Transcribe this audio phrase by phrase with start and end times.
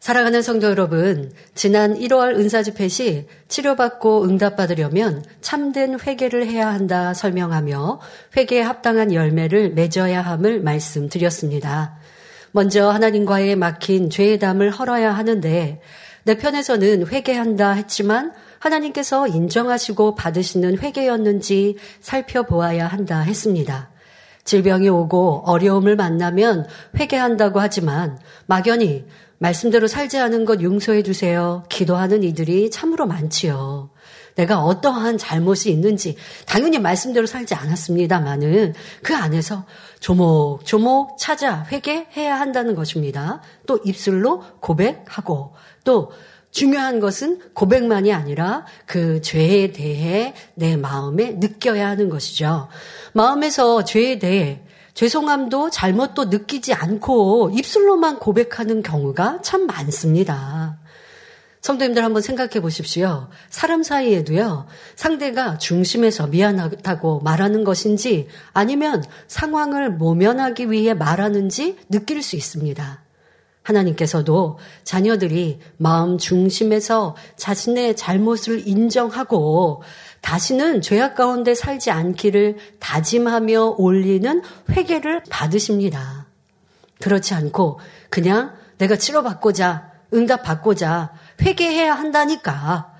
[0.00, 8.00] 사랑하는 성도 여러분, 지난 1월 은사 집회 시 치료받고 응답받으려면 참된 회개를 해야 한다 설명하며
[8.36, 11.98] 회개에 합당한 열매를 맺어야 함을 말씀드렸습니다.
[12.52, 15.80] 먼저 하나님과의 막힌 죄의 담을 헐어야 하는데
[16.22, 23.90] 내 편에서는 회개한다 했지만 하나님께서 인정하시고 받으시는 회개였는지 살펴보아야 한다 했습니다.
[24.44, 29.04] 질병이 오고 어려움을 만나면 회개한다고 하지만 막연히
[29.38, 31.64] 말씀대로 살지 않은 것 용서해 주세요.
[31.68, 33.90] 기도하는 이들이 참으로 많지요.
[34.34, 39.66] 내가 어떠한 잘못이 있는지 당연히 말씀대로 살지 않았습니다만은 그 안에서
[39.98, 43.42] 조목조목 찾아 회개해야 한다는 것입니다.
[43.66, 46.12] 또 입술로 고백하고 또
[46.50, 52.68] 중요한 것은 고백만이 아니라 그 죄에 대해 내 마음에 느껴야 하는 것이죠.
[53.12, 54.62] 마음에서 죄에 대해
[54.98, 60.76] 죄송함도 잘못도 느끼지 않고 입술로만 고백하는 경우가 참 많습니다.
[61.60, 63.28] 성도님들 한번 생각해 보십시오.
[63.48, 73.00] 사람 사이에도요, 상대가 중심에서 미안하다고 말하는 것인지 아니면 상황을 모면하기 위해 말하는지 느낄 수 있습니다.
[73.62, 79.82] 하나님께서도 자녀들이 마음 중심에서 자신의 잘못을 인정하고
[80.20, 86.26] 다시는 죄악 가운데 살지 않기를 다짐하며 올리는 회개를 받으십니다.
[87.00, 92.92] 그렇지 않고 그냥 내가 치료받고자 응답받고자 회개해야 한다니까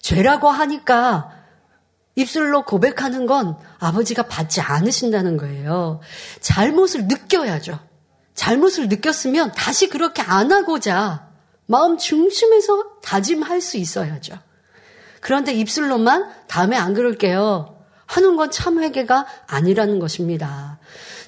[0.00, 1.30] 죄라고 하니까
[2.16, 6.00] 입술로 고백하는 건 아버지가 받지 않으신다는 거예요.
[6.40, 7.78] 잘못을 느껴야죠.
[8.34, 11.28] 잘못을 느꼈으면 다시 그렇게 안 하고자
[11.66, 14.38] 마음 중심에서 다짐할 수 있어야죠.
[15.24, 17.74] 그런데 입술로만 다음에 안 그럴게요.
[18.04, 20.78] 하는 건 참 회개가 아니라는 것입니다.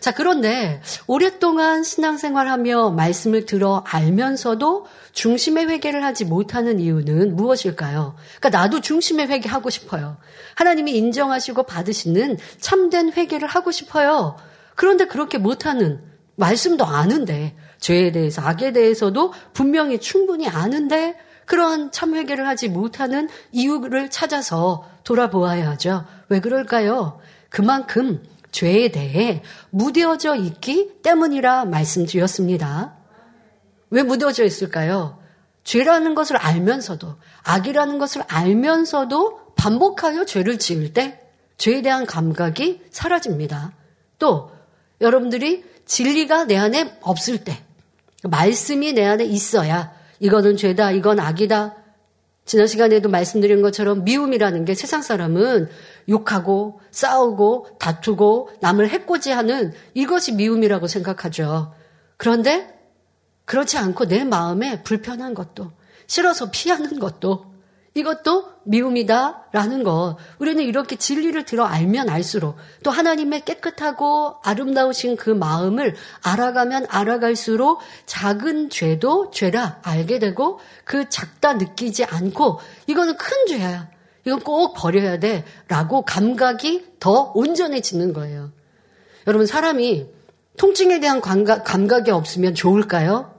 [0.00, 8.16] 자, 그런데 오랫동안 신앙생활하며 말씀을 들어 알면서도 중심의 회개를 하지 못하는 이유는 무엇일까요?
[8.38, 10.18] 그러니까 나도 중심의 회개하고 싶어요.
[10.56, 14.36] 하나님이 인정하시고 받으시는 참된 회개를 하고 싶어요.
[14.74, 16.02] 그런데 그렇게 못하는
[16.34, 21.16] 말씀도 아는데 죄에 대해서 악에 대해서도 분명히 충분히 아는데
[21.46, 26.04] 그러한 참회개를 하지 못하는 이유를 찾아서 돌아보아야 하죠.
[26.28, 27.20] 왜 그럴까요?
[27.48, 32.96] 그만큼 죄에 대해 무뎌져 있기 때문이라 말씀드렸습니다.
[33.90, 35.18] 왜 무뎌져 있을까요?
[35.64, 41.20] 죄라는 것을 알면서도, 악이라는 것을 알면서도 반복하여 죄를 지을 때
[41.58, 43.72] 죄에 대한 감각이 사라집니다.
[44.18, 44.52] 또,
[45.00, 47.62] 여러분들이 진리가 내 안에 없을 때,
[48.22, 51.76] 말씀이 내 안에 있어야 이거는 죄다, 이건 악이다.
[52.44, 55.68] 지난 시간에도 말씀드린 것처럼 미움이라는 게 세상 사람은
[56.08, 61.74] 욕하고 싸우고 다투고 남을 해코지하는 이것이 미움이라고 생각하죠.
[62.16, 62.72] 그런데
[63.44, 65.72] 그렇지 않고 내 마음에 불편한 것도
[66.06, 67.45] 싫어서 피하는 것도
[67.96, 70.16] 이것도 미움이다라는 것.
[70.38, 78.68] 우리는 이렇게 진리를 들어 알면 알수록 또 하나님의 깨끗하고 아름다우신 그 마음을 알아가면 알아갈수록 작은
[78.68, 83.88] 죄도 죄라 알게 되고 그 작다 느끼지 않고 이거는 큰 죄야.
[84.26, 85.44] 이건 꼭 버려야 돼.
[85.68, 88.52] 라고 감각이 더 온전해지는 거예요.
[89.26, 90.06] 여러분, 사람이
[90.58, 93.35] 통증에 대한 감각, 감각이 없으면 좋을까요?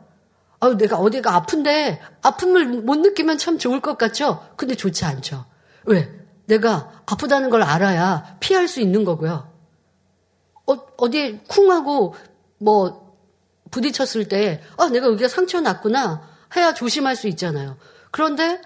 [0.59, 4.47] 아, 내가 어디가 아픈데 아픔을 못 느끼면 참 좋을 것 같죠?
[4.55, 5.45] 근데 좋지 않죠.
[5.85, 6.11] 왜?
[6.45, 9.51] 내가 아프다는 걸 알아야 피할 수 있는 거고요.
[10.65, 12.15] 어, 어디에 쿵하고
[12.57, 13.15] 뭐
[13.71, 16.21] 부딪혔을 때, 아, 내가 여기가 상처 났구나
[16.55, 17.77] 해야 조심할 수 있잖아요.
[18.11, 18.61] 그런데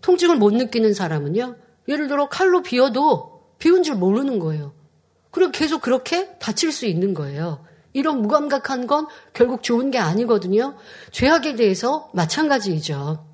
[0.00, 1.56] 통증을 못 느끼는 사람은요,
[1.88, 4.72] 예를 들어 칼로 비어도 비운 줄 모르는 거예요.
[5.30, 7.64] 그리고 계속 그렇게 다칠 수 있는 거예요.
[7.92, 10.74] 이런 무감각한 건 결국 좋은 게 아니거든요.
[11.10, 13.24] 죄악에 대해서 마찬가지이죠.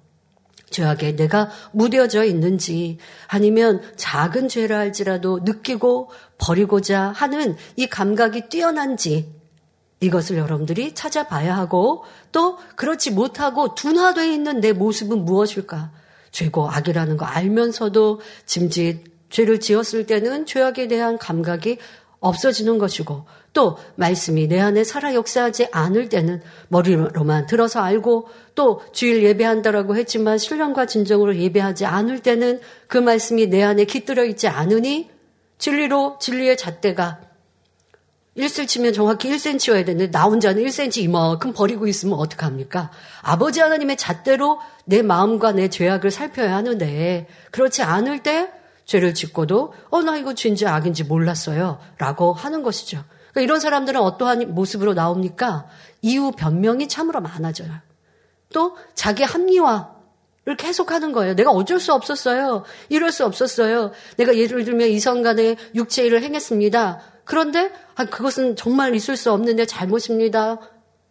[0.71, 9.33] 죄악에 내가 무뎌져 있는지 아니면 작은 죄라 할지라도 느끼고 버리고자 하는 이 감각이 뛰어난지
[10.01, 15.91] 이것을 여러분들이 찾아봐야 하고 또 그렇지 못하고 둔화되어 있는 내 모습은 무엇일까?
[16.31, 21.79] 죄고 악이라는 거 알면서도 짐짓 죄를 지었을 때는 죄악에 대한 감각이
[22.21, 29.23] 없어지는 것이고 또 말씀이 내 안에 살아 역사하지 않을 때는 머리로만 들어서 알고 또 주일
[29.23, 35.11] 예배한다라고 했지만 신령과 진정으로 예배하지 않을 때는 그 말씀이 내 안에 깃들어 있지 않으니
[35.59, 37.21] 진리로 진리의 잣대가
[38.37, 42.91] 1셀 치면 정확히 1cm여야 되는데 나 혼자는 1cm 이만큼 버리고 있으면 어떡합니까?
[43.21, 48.49] 아버지 하나님의 잣대로 내 마음과 내 죄악을 살펴야 하는데 그렇지 않을 때
[48.89, 53.05] 죄를 짓고도 어 나 이거 죄인지 악인지 몰랐어요 라고 하는 것이죠.
[53.31, 55.67] 그러니까 이런 사람들은 어떠한 모습으로 나옵니까?
[56.01, 57.71] 이유 변명이 참으로 많아져요.
[58.53, 61.35] 또 자기 합리화를 계속 하는 거예요.
[61.35, 62.65] 내가 어쩔 수 없었어요.
[62.89, 63.93] 이럴 수 없었어요.
[64.17, 67.01] 내가 예를 들면 이성 간에 육체 일을 행했습니다.
[67.25, 70.59] 그런데 아, 그것은 정말 있을 수 없는 데 잘못입니다.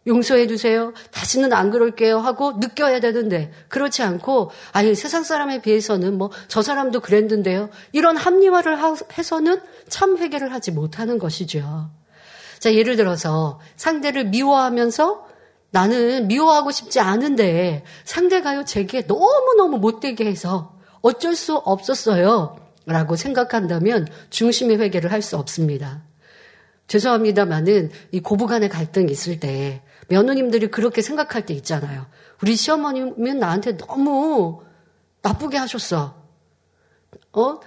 [0.08, 0.94] 용서해 주세요.
[1.12, 2.20] 다시는 안 그럴게요.
[2.20, 7.70] 하고 느껴야 되는데 그렇지 않고 아니 세상 사람에 비해서는 뭐 저 사람도 그랬는데요.
[7.92, 8.78] 이런 합리화를
[9.18, 11.90] 해서는 참 해결을 하지 못하는 것이죠.
[12.60, 15.28] 자 예를 들어서 상대를 미워하면서
[15.72, 22.58] 나는 미워하고 싶지 않은데 상대가요 제게 너무너무 못되게 해서 어쩔 수 없었어요.
[22.86, 26.04] 라고 생각한다면 중심의 회개를 할 수 없습니다.
[26.88, 32.06] 죄송합니다만은 이 고부 간의 갈등이 있을 때 며느님들이 그렇게 생각할 때 있잖아요.
[32.42, 34.62] 우리 시어머님은 나한테 너무
[35.22, 36.16] 나쁘게 하셨어.
[37.34, 37.60] 어?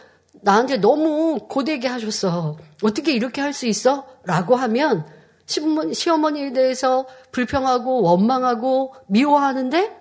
[0.42, 2.56] 나한테 너무 고되게 하셨어.
[2.82, 4.06] 어떻게 이렇게 할 수 있어?
[4.24, 5.04] 라고 하면
[5.46, 9.96] 시어머니에 대해서 불평하고 원망하고 미워하는데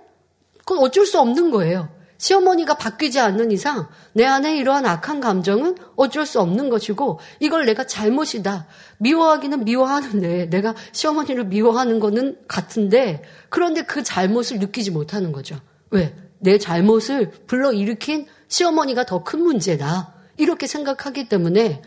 [0.59, 1.89] 그건 어쩔 수 없는 거예요.
[2.19, 7.87] 시어머니가 바뀌지 않는 이상 내 안에 이러한 악한 감정은 어쩔 수 없는 것이고 이걸 내가
[7.87, 8.67] 잘못이다.
[8.99, 15.59] 미워하기는 미워하는데 내가 시어머니를 미워하는 거는 같은데 그런데 그 잘못을 느끼지 못하는 거죠.
[15.89, 16.13] 왜?
[16.39, 20.13] 내 잘못을 불러일으킨 시어머니가 더 큰 문제다.
[20.37, 21.81] 이렇게 생각하기 때문에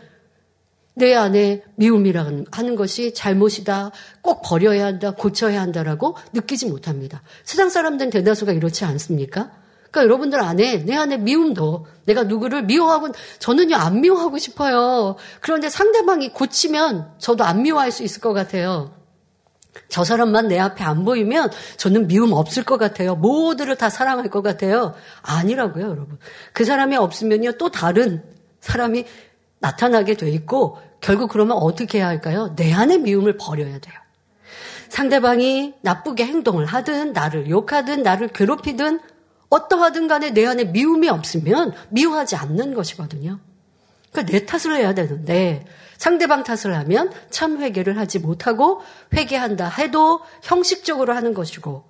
[0.95, 3.91] 내 안에 미움이라는 하는 것이 잘못이다.
[4.21, 5.11] 꼭 버려야 한다.
[5.11, 7.21] 고쳐야 한다라고 느끼지 못합니다.
[7.43, 9.62] 세상 사람들은 대다수가 이렇지 않습니까?
[9.93, 15.15] 그러니까 여러분들 안에 내 안에 미움도 내가 누구를 미워하고 저는요 안 미워하고 싶어요.
[15.39, 18.91] 그런데 상대방이 고치면 저도 안 미워할 수 있을 것 같아요.
[19.89, 23.15] 저 사람만 내 앞에 안 보이면 저는 미움 없을 것 같아요.
[23.15, 24.95] 모두를 다 사랑할 것 같아요.
[25.21, 26.17] 아니라고요, 여러분.
[26.53, 28.23] 그 사람이 없으면요 또 다른
[28.61, 29.05] 사람이
[29.59, 32.55] 나타나게 돼 있고 결국 그러면 어떻게 해야 할까요?
[32.55, 33.93] 내 안에 미움을 버려야 돼요.
[34.89, 38.99] 상대방이 나쁘게 행동을 하든 나를 욕하든 나를 괴롭히든
[39.53, 43.39] 어떠하든 간에 내 안에 미움이 없으면 미워하지 않는 것이거든요.
[44.11, 45.65] 그러니까 내 탓을 해야 되는데
[45.97, 48.81] 상대방 탓을 하면 참 회개를 하지 못하고
[49.13, 51.85] 회개한다 해도 형식적으로 하는 것이고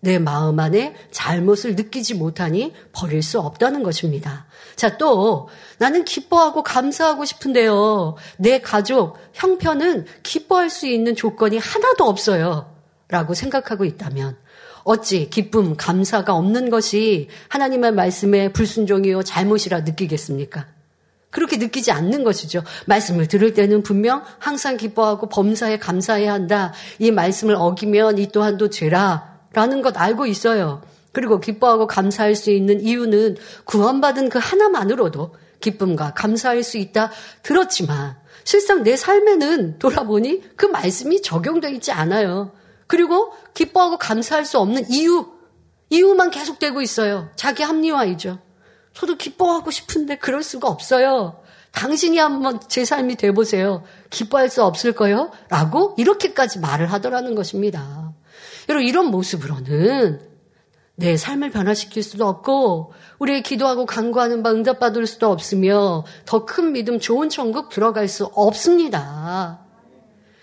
[0.00, 4.46] 내 마음 안에 잘못을 느끼지 못하니 버릴 수 없다는 것입니다.
[4.76, 5.48] 자, 또
[5.78, 8.16] 나는 기뻐하고 감사하고 싶은데요.
[8.36, 12.73] 내 가족, 형편은 기뻐할 수 있는 조건이 하나도 없어요.
[13.08, 14.36] 라고 생각하고 있다면
[14.82, 20.66] 어찌 기쁨, 감사가 없는 것이 하나님의 말씀에 불순종이요 잘못이라 느끼겠습니까?
[21.30, 22.62] 그렇게 느끼지 않는 것이죠.
[22.86, 26.72] 말씀을 들을 때는 분명 항상 기뻐하고 범사에 감사해야 한다.
[27.00, 29.34] 이 말씀을 어기면 이 또한도 죄라.
[29.52, 30.82] 라는 것 알고 있어요.
[31.12, 37.10] 그리고 기뻐하고 감사할 수 있는 이유는 구원받은 그 하나만으로도 기쁨과 감사할 수 있다
[37.42, 42.52] 들었지만 실상 내 삶에는 돌아보니 그 말씀이 적용되어 있지 않아요.
[42.86, 45.26] 그리고 기뻐하고 감사할 수 없는 이유,
[45.90, 47.30] 이유만 계속되고 있어요.
[47.36, 48.38] 자기 합리화이죠.
[48.92, 51.40] 저도 기뻐하고 싶은데 그럴 수가 없어요.
[51.72, 53.82] 당신이 한번 제 삶이 돼보세요.
[54.10, 55.30] 기뻐할 수 없을 거요?
[55.48, 58.12] 라고 이렇게까지 말을 하더라는 것입니다.
[58.68, 60.20] 여러분, 이런 모습으로는
[60.94, 67.00] 내 삶을 변화시킬 수도 없고, 우리의 기도하고 간구하는 바 응답받을 수도 없으며, 더 큰 믿음,
[67.00, 69.58] 좋은 천국 들어갈 수 없습니다.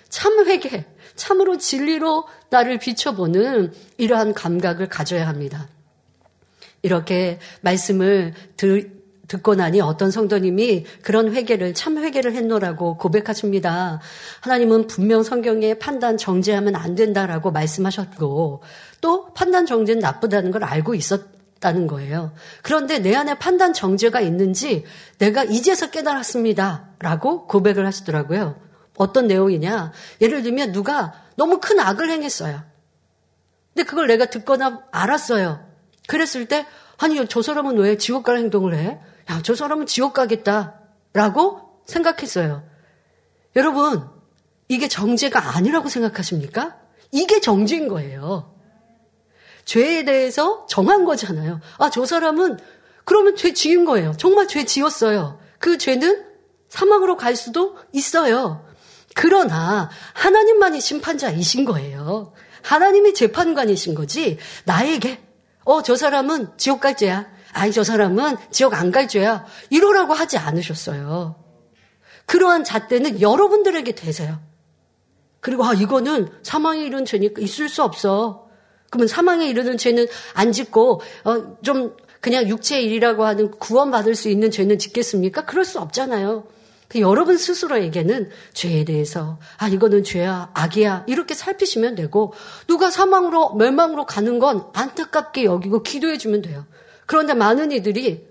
[0.10, 0.86] 참 회개,
[1.16, 5.68] 참으로 진리로 나를 비춰보는 이러한 감각을 가져야 합니다.
[6.82, 14.02] 이렇게 말씀을 들, 듣고 나니 어떤 성도님이 그런 회개를 참 회개를 했노라고 고백하십니다.
[14.42, 18.62] 하나님은 분명 성경에 판단 정죄하면 안 된다라고 말씀하셨고
[19.00, 22.34] 또 판단 정죄는 나쁘다는 걸 알고 있었다는 거예요.
[22.62, 24.84] 그런데 내 안에 판단 정죄가 있는지
[25.18, 28.71] 내가 이제서 깨달았습니다라고 고백을 하시더라고요.
[29.02, 29.92] 어떤 내용이냐?
[30.22, 32.64] 예를 들면 누가 너무 큰 악을 행했어요.
[33.74, 35.66] 근데 그걸 내가 듣거나 알았어요.
[36.08, 36.68] 그랬을 때,
[36.98, 39.00] 아니, 저 사람은 왜 지옥 갈 행동을 해?
[39.30, 40.80] 야, 저 사람은 지옥 가겠다.
[41.14, 42.64] 라고 생각했어요.
[43.56, 44.08] 여러분,
[44.68, 46.78] 이게 정죄가 아니라고 생각하십니까?
[47.12, 48.56] 이게 정죄인 거예요.
[49.66, 51.60] 죄에 대해서 정한 거잖아요.
[51.78, 52.60] 아, 저 사람은
[53.04, 54.14] 그러면 죄 지은 거예요.
[54.18, 55.40] 정말 죄 지었어요.
[55.60, 56.26] 그 죄는
[56.70, 58.66] 사망으로 갈 수도 있어요.
[59.16, 62.34] 그러나 하나님만이 심판자이신 거예요.
[62.62, 65.20] 하나님이 재판관이신 거지 나에게
[65.64, 67.30] 어 저 사람은 지옥 갈 죄야.
[67.54, 69.46] 아니 저 사람은 지옥 안 갈 죄야.
[69.70, 71.36] 이러라고 하지 않으셨어요.
[72.26, 74.40] 그러한 잣대는 여러분들에게 되세요.
[75.40, 78.48] 그리고 아 이거는 사망에 이르는 죄니까 있을 수 없어.
[78.90, 84.52] 그러면 사망에 이르는 죄는 안 짓고 어, 좀 그냥 육체의 일이라고 하는 구원받을 수 있는
[84.52, 85.46] 죄는 짓겠습니까?
[85.46, 86.46] 그럴 수 없잖아요.
[86.92, 92.34] 그 여러분 스스로에게는 죄에 대해서 아 이거는 죄야 악이야 이렇게 살피시면 되고
[92.68, 96.66] 누가 사망으로 멸망으로 가는 건 안타깝게 여기고 기도해 주면 돼요.
[97.06, 98.28] 그런데 많은 이들이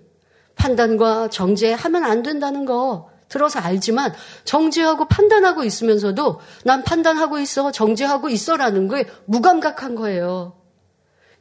[0.57, 4.13] 판단과 정죄하면 안 된다는 거 들어서 알지만
[4.45, 10.61] 정죄하고 판단하고 있으면서도 난 판단하고 있어 정죄하고 있어라는 거에 무감각한 거예요.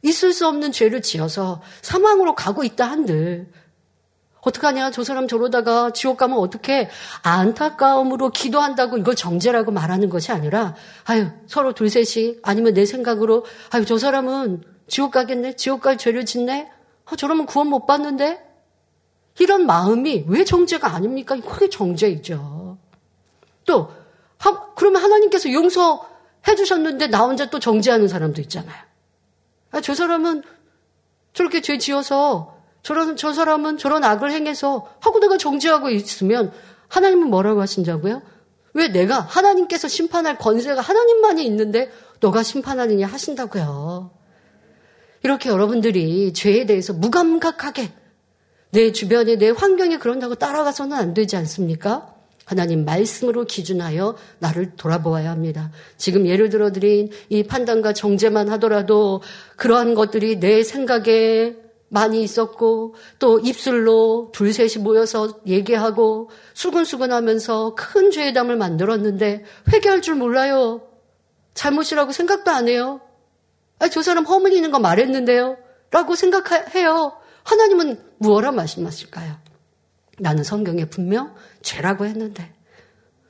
[0.02, 3.50] 있을 수 없는 죄를 지어서 사망으로 가고 있다 한들
[4.42, 6.88] 어떡하냐 저 사람 저러다가 지옥 가면 어떻게
[7.22, 13.84] 안타까움으로 기도한다고 이걸 정죄라고 말하는 것이 아니라 아유 서로 둘 셋이 아니면 내 생각으로 아유
[13.84, 16.70] 저 사람은 지옥 가겠네 지옥 갈 죄를 짓네
[17.10, 18.50] 어, 저러면 구원 못 받는데
[19.38, 21.36] 이런 마음이 왜 정죄가 아닙니까?
[21.40, 22.78] 그게 정죄이죠.
[23.64, 23.92] 또
[24.38, 28.82] 하, 그러면 하나님께서 용서해 주셨는데 나 혼자 또 정죄하는 사람도 있잖아요.
[29.70, 30.42] 아, 저 사람은
[31.32, 36.52] 저렇게 죄 지어서 저런 저 사람은 저런 악을 행해서 하고 내가 정죄하고 있으면
[36.88, 38.22] 하나님은 뭐라고 하신다고요?
[38.74, 44.10] 왜 내가 하나님께서 심판할 권세가 하나님만이 있는데 너가 심판하느냐 하신다고요.
[45.22, 47.92] 이렇게 여러분들이 죄에 대해서 무감각하게
[48.70, 52.14] 내 주변에 내 환경이 그런다고 따라가서는 안 되지 않습니까?
[52.44, 55.70] 하나님 말씀으로 기준하여 나를 돌아보아야 합니다.
[55.96, 59.22] 지금 예를 들어 드린 이 판단과 정죄만 하더라도
[59.56, 61.56] 그러한 것들이 내 생각에
[61.90, 70.14] 많이 있었고 또 입술로 둘 셋이 모여서 얘기하고 수근수근 하면서 큰 죄담을 만들었는데 회개할 줄
[70.14, 70.82] 몰라요.
[71.54, 73.00] 잘못이라고 생각도 안 해요.
[73.80, 75.56] 아, 저 사람 허물 있는 거 말했는데요.
[75.90, 77.12] 라고 생각해요.
[77.42, 79.36] 하나님은 무엇라 말씀하실까요?
[80.18, 82.54] 나는 성경에 분명 죄라고 했는데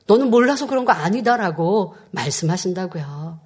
[0.05, 3.39] 너는 몰라서 그런 거 아니다라고 말씀하신다고요.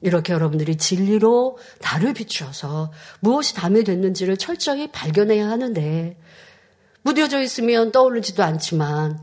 [0.00, 6.16] 이렇게 여러분들이 진리로 나를 비추어서 무엇이 담이 됐는지를 철저히 발견해야 하는데
[7.02, 9.20] 무뎌져 있으면 떠오르지도 않지만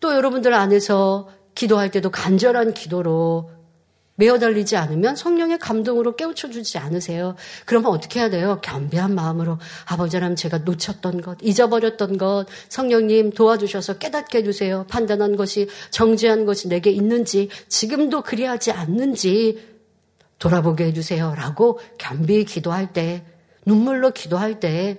[0.00, 3.50] 또 여러분들 안에서 기도할 때도 간절한 기도로
[4.20, 7.34] 메어달리지 않으면 성령의 감동으로 깨우쳐주지 않으세요.
[7.64, 8.60] 그러면 어떻게 해야 돼요?
[8.62, 14.84] 겸비한 마음으로 아버지라면 제가 놓쳤던 것, 잊어버렸던 것, 성령님 도와주셔서 깨닫게 해주세요.
[14.88, 19.58] 판단한 것이 정지한 것이 내게 있는지, 지금도 그리하지 않는지
[20.38, 21.34] 돌아보게 해주세요.
[21.34, 23.24] 라고 겸비 기도할 때,
[23.64, 24.98] 눈물로 기도할 때,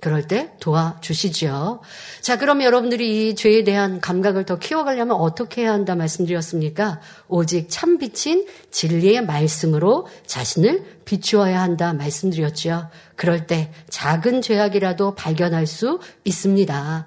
[0.00, 1.80] 그럴 때 도와주시지요.
[2.22, 7.00] 자, 그럼 여러분들이 이 죄에 대한 감각을 더 키워가려면 어떻게 해야 한다 말씀드렸습니까?
[7.28, 12.88] 오직 참 빛인 진리의 말씀으로 자신을 비추어야 한다 말씀드렸죠.
[13.14, 17.06] 그럴 때 작은 죄악이라도 발견할 수 있습니다.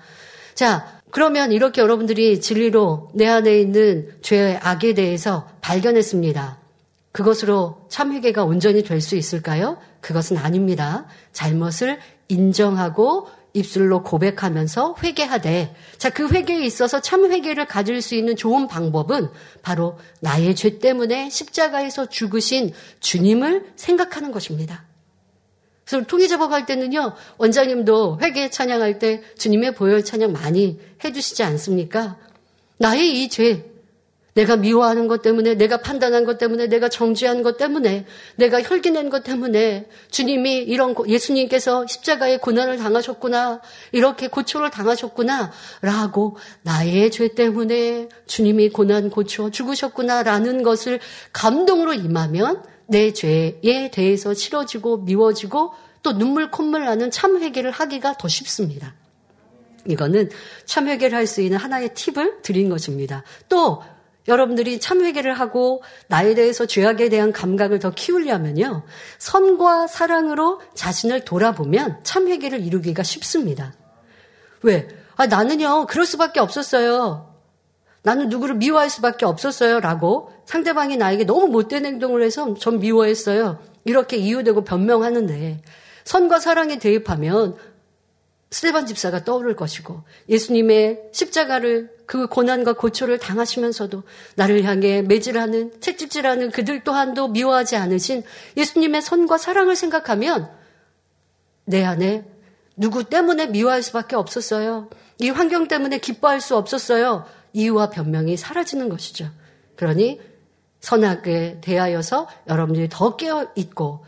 [0.53, 6.59] 자, 그러면 이렇게 여러분들이 진리로 내 안에 있는 죄의 악에 대해서 발견했습니다.
[7.11, 9.77] 그것으로 참회개가 온전히 될 수 있을까요?
[10.01, 11.05] 그것은 아닙니다.
[11.31, 18.67] 잘못을 인정하고 입술로 고백하면서 회개하되 자 그 회개에 있어서 참 회개를 가질 수 있는 좋은
[18.67, 19.29] 방법은
[19.61, 24.85] 바로 나의 죄 때문에 십자가에서 죽으신 주님을 생각하는 것입니다.
[25.85, 32.17] 그래서 통일 잡아갈 때는요 원장님도 회개 찬양할 때 주님의 보혈 찬양 많이 해주시지 않습니까?
[32.77, 33.72] 나의 이 죄
[34.33, 39.23] 내가 미워하는 것 때문에, 내가 판단한 것 때문에, 내가 정죄한 것 때문에, 내가 혈기낸 것
[39.23, 43.61] 때문에 주님이 이런 예수님께서 십자가의 고난을 당하셨구나,
[43.91, 50.99] 이렇게 고초를 당하셨구나, 라고 나의 죄 때문에 주님이 고난 고쳐 죽으셨구나라는 것을
[51.31, 58.27] 감동으로 임하면 내 죄에 대해서 싫어지고 미워지고 또 눈물 콧물 나는 참 회개를 하기가 더
[58.27, 58.93] 쉽습니다.
[59.87, 60.29] 이거는
[60.65, 63.23] 참 회개를 할 수 있는 하나의 팁을 드린 것입니다.
[63.49, 63.83] 또
[64.27, 68.83] 여러분들이 참회개를 하고 나에 대해서 죄악에 대한 감각을 더 키우려면요.
[69.17, 73.73] 선과 사랑으로 자신을 돌아보면 참회개를 이루기가 쉽습니다.
[74.61, 74.87] 왜?
[75.15, 77.33] 아, 나는요, 그럴 수밖에 없었어요.
[78.01, 79.79] 나는 누구를 미워할 수밖에 없었어요.
[79.79, 83.59] 라고 상대방이 나에게 너무 못된 행동을 해서 전 미워했어요.
[83.85, 85.61] 이렇게 이유되고 변명하는데
[86.03, 87.55] 선과 사랑에 대입하면
[88.53, 94.03] 스테반 집사가 떠오를 것이고 예수님의 십자가를 그 고난과 고초를 당하시면서도
[94.35, 98.21] 나를 향해 매질하는 채찍질하는 그들 또한도 미워하지 않으신
[98.55, 100.51] 예수님의 선과 사랑을 생각하면
[101.65, 102.25] 내 안에
[102.75, 104.87] 누구 때문에 미워할 수밖에 없었어요.
[105.17, 107.25] 이 환경 때문에 기뻐할 수 없었어요.
[107.53, 109.31] 이유와 변명이 사라지는 것이죠.
[109.77, 110.21] 그러니
[110.79, 114.05] 선악에 대하여서 여러분들이 더 깨어 있고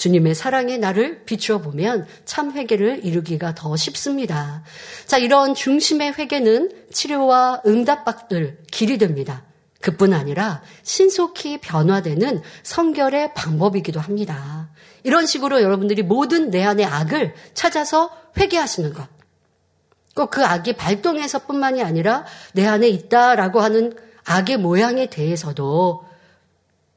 [0.00, 4.64] 주님의 사랑에 나를 비추어 보면 참 회개를 이루기가 더 쉽습니다.
[5.04, 9.44] 자, 이런 중심의 회개는 치료와 응답받을 길이 됩니다.
[9.82, 14.70] 그뿐 아니라 신속히 변화되는 성결의 방법이기도 합니다.
[15.02, 19.06] 이런 식으로 여러분들이 모든 내 안의 악을 찾아서 회개하시는 것.
[20.14, 26.04] 꼭 그 악이 발동해서 뿐만이 아니라 내 안에 있다라고 하는 악의 모양에 대해서도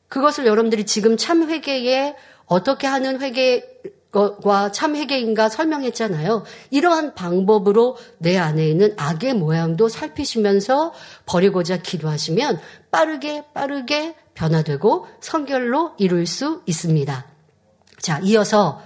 [0.08, 6.44] 그것을 여러분들이 지금 참 회개에 어떻게 하는 회개와 참 회개인가 설명했잖아요.
[6.70, 10.94] 이러한 방법으로 내 안에 있는 악의 모양도 살피시면서
[11.26, 12.60] 버리고자 기도하시면
[12.92, 17.26] 빠르게 빠르게 변화되고 성결로 이룰 수 있습니다.
[18.00, 18.82] 자, 이어서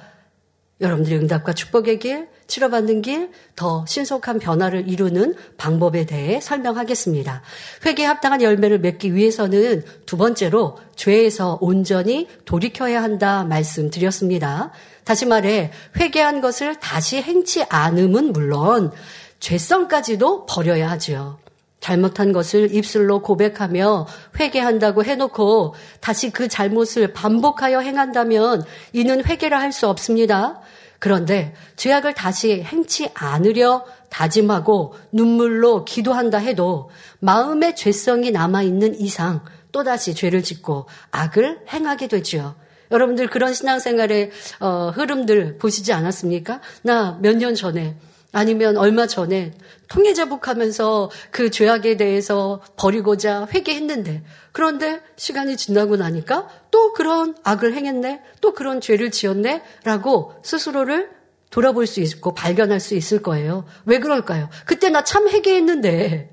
[0.79, 7.41] 여러분들의 응답과 축복의 길, 치료받는 길, 더 신속한 변화를 이루는 방법에 대해 설명하겠습니다.
[7.85, 14.71] 회개에 합당한 열매를 맺기 위해서는 두 번째로 죄에서 온전히 돌이켜야 한다 말씀드렸습니다.
[15.03, 18.91] 다시 말해 회개한 것을 다시 행치 않음은 물론
[19.39, 21.39] 죄성까지도 버려야 하지요.
[21.79, 24.07] 잘못한 것을 입술로 고백하며
[24.39, 28.63] 회개한다고 해놓고 다시 그 잘못을 반복하여 행한다면
[28.93, 30.61] 이는 회개라 할 수 없습니다.
[30.99, 36.89] 그런데 죄악을 다시 행치 않으려 다짐하고 눈물로 기도한다 해도
[37.19, 42.55] 마음의 죄성이 남아있는 이상 또다시 죄를 짓고 악을 행하게 되지요.
[42.89, 46.61] 여러분들 그런 신앙생활의 어, 흐름들 보시지 않았습니까?
[46.83, 47.97] 나 몇 년 전에
[48.33, 49.53] 아니면 얼마 전에
[49.87, 58.21] 통해 자복하면서 그 죄악에 대해서 버리고자 회개했는데 그런데 시간이 지나고 나니까 또 그런 악을 행했네
[58.41, 61.09] 또 그런 죄를 지었네 라고 스스로를
[61.49, 63.63] 돌아볼 수 있고 발견할 수 있을 거예요.
[63.85, 64.49] 왜 그럴까요?
[64.65, 66.29] 그때 나 참 회개했는데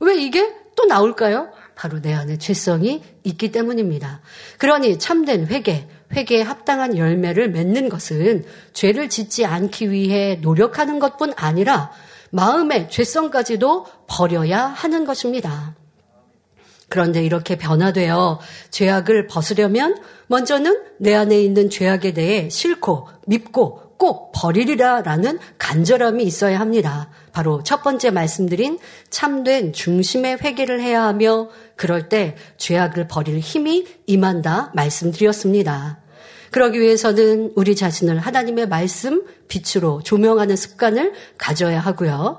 [0.00, 1.50] 왜 이게 또 나올까요?
[1.76, 4.22] 바로 내 안에 죄성이 있기 때문입니다.
[4.58, 11.90] 그러니 참된 회개, 회개에 합당한 열매를 맺는 것은 죄를 짓지 않기 위해 노력하는 것뿐 아니라
[12.30, 15.74] 마음의 죄성까지도 버려야 하는 것입니다.
[16.88, 18.38] 그런데 이렇게 변화되어
[18.70, 19.96] 죄악을 벗으려면
[20.28, 27.10] 먼저는 내 안에 있는 죄악에 대해 싫고 밉고 꼭 버리리라 라는 간절함이 있어야 합니다.
[27.32, 28.78] 바로 첫 번째 말씀드린
[29.10, 36.00] 참된 중심의 회개를 해야 하며 그럴 때 죄악을 버릴 힘이 임한다 말씀드렸습니다.
[36.50, 42.38] 그러기 위해서는 우리 자신을 하나님의 말씀 빛으로 조명하는 습관을 가져야 하고요.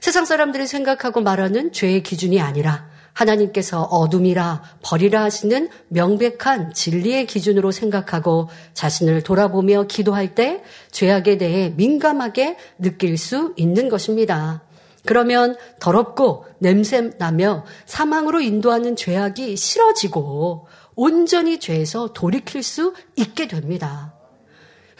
[0.00, 8.48] 세상 사람들이 생각하고 말하는 죄의 기준이 아니라 하나님께서 어둠이라 버리라 하시는 명백한 진리의 기준으로 생각하고
[8.74, 14.62] 자신을 돌아보며 기도할 때 죄악에 대해 민감하게 느낄 수 있는 것입니다.
[15.06, 24.14] 그러면 더럽고 냄새 나며 사망으로 인도하는 죄악이 싫어지고 온전히 죄에서 돌이킬 수 있게 됩니다.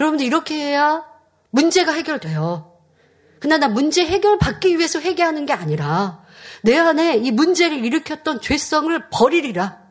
[0.00, 1.04] 여러분들 이렇게 해야
[1.50, 2.72] 문제가 해결돼요.
[3.38, 6.23] 그러나 문제 해결 받기 위해서 회개하는 게 아니라
[6.64, 9.82] 내 안에 이 문제를 일으켰던 죄성을 버리리라.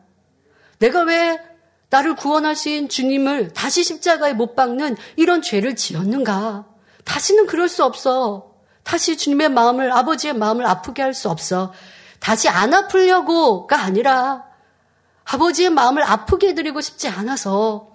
[0.80, 1.40] 내가 왜
[1.88, 6.66] 나를 구원하신 주님을 다시 십자가에 못 박는 이런 죄를 지었는가?
[7.04, 8.54] 다시는 그럴 수 없어.
[8.82, 11.72] 다시 주님의 마음을, 아버지의 마음을 아프게 할 수 없어.
[12.18, 14.44] 다시 안 아프려고가 아니라
[15.26, 17.92] 아버지의 마음을 아프게 해드리고 싶지 않아서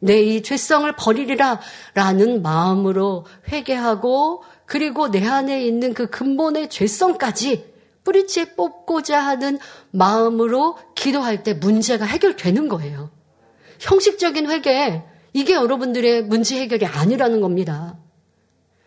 [0.00, 1.60] 내 이 죄성을 버리리라
[1.94, 7.77] 라는 마음으로 회개하고 그리고 내 안에 있는 그 근본의 죄성까지
[8.08, 9.58] 뿌리째 뽑고자 하는
[9.90, 13.10] 마음으로 기도할 때 문제가 해결되는 거예요.
[13.80, 15.02] 형식적인 회개,
[15.34, 17.98] 이게 여러분들의 문제 해결이 아니라는 겁니다.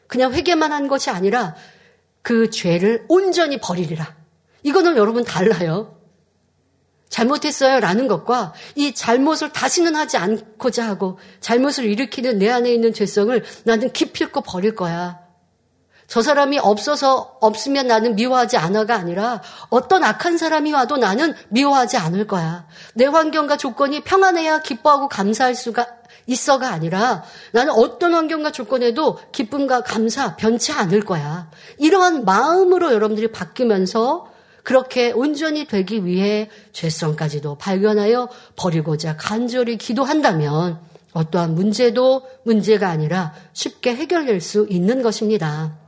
[0.07, 1.55] 그냥 회개만 한 것이 아니라
[2.23, 4.15] 그 죄를 온전히 버리리라.
[4.63, 5.99] 이거는 여러분 달라요.
[7.09, 13.43] 잘못했어요 라는 것과 이 잘못을 다시는 하지 않고자 하고 잘못을 일으키는 내 안에 있는 죄성을
[13.65, 15.20] 나는 기필코 버릴 거야.
[16.11, 22.27] 저 사람이 없어서 없으면 나는 미워하지 않아가 아니라 어떤 악한 사람이 와도 나는 미워하지 않을
[22.27, 22.67] 거야.
[22.95, 25.87] 내 환경과 조건이 평안해야 기뻐하고 감사할 수가
[26.25, 31.49] 있어가 아니라 나는 어떤 환경과 조건에도 기쁨과 감사 변치 않을 거야.
[31.77, 34.27] 이러한 마음으로 여러분들이 바뀌면서
[34.63, 40.77] 그렇게 온전히 되기 위해 죄성까지도 발견하여 버리고자 간절히 기도한다면
[41.13, 45.79] 어떠한 문제도 문제가 아니라 쉽게 해결될 수 있는 것입니다.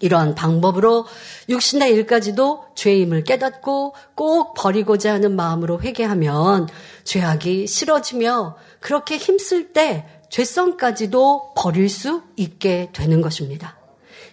[0.00, 1.06] 이러한 방법으로
[1.48, 6.68] 육신의 일까지도 죄임을 깨닫고 꼭 버리고자 하는 마음으로 회개하면
[7.04, 13.76] 죄악이 싫어지며 그렇게 힘쓸 때 죄성까지도 버릴 수 있게 되는 것입니다.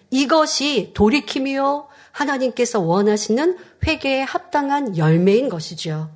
[0.10, 6.12] 이것이 돌이킴이요 하나님께서 원하시는 회개에 합당한 열매인 것이죠.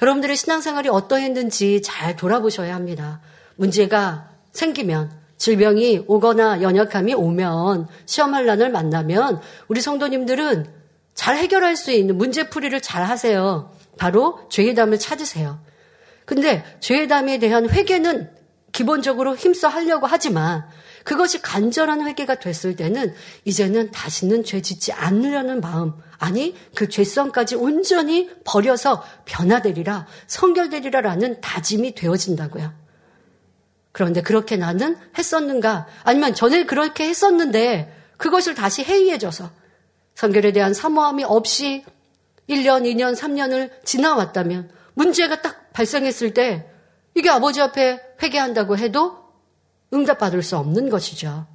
[0.00, 3.20] 여러분들의 신앙생활이 어떠했는지 잘 돌아보셔야 합니다.
[3.56, 10.66] 문제가 생기면 질병이 오거나 연약함이 오면 시험할 난을 만나면 우리 성도님들은
[11.14, 13.72] 잘 해결할 수 있는 문제풀이를 잘 하세요.
[13.96, 15.58] 바로 죄의 담을 찾으세요.
[16.26, 18.30] 근데 죄의 담에 대한 회개는
[18.72, 20.68] 기본적으로 힘써 하려고 하지만
[21.04, 23.14] 그것이 간절한 회개가 됐을 때는
[23.46, 32.79] 이제는 다시는 죄 짓지 않으려는 마음, 아니 그 죄성까지 온전히 버려서 변화되리라, 성결되리라라는 다짐이 되어진다고요.
[33.92, 35.86] 그런데 그렇게 나는 했었는가?
[36.04, 39.50] 아니면 전에 그렇게 했었는데 그것을 다시 해이해져서
[40.14, 41.84] 성결에 대한 사모함이 없이
[42.48, 46.68] 1년, 2년, 3년을 지나왔다면 문제가 딱 발생했을 때
[47.14, 49.18] 이게 아버지 앞에 회개한다고 해도
[49.92, 51.46] 응답받을 수 없는 것이죠.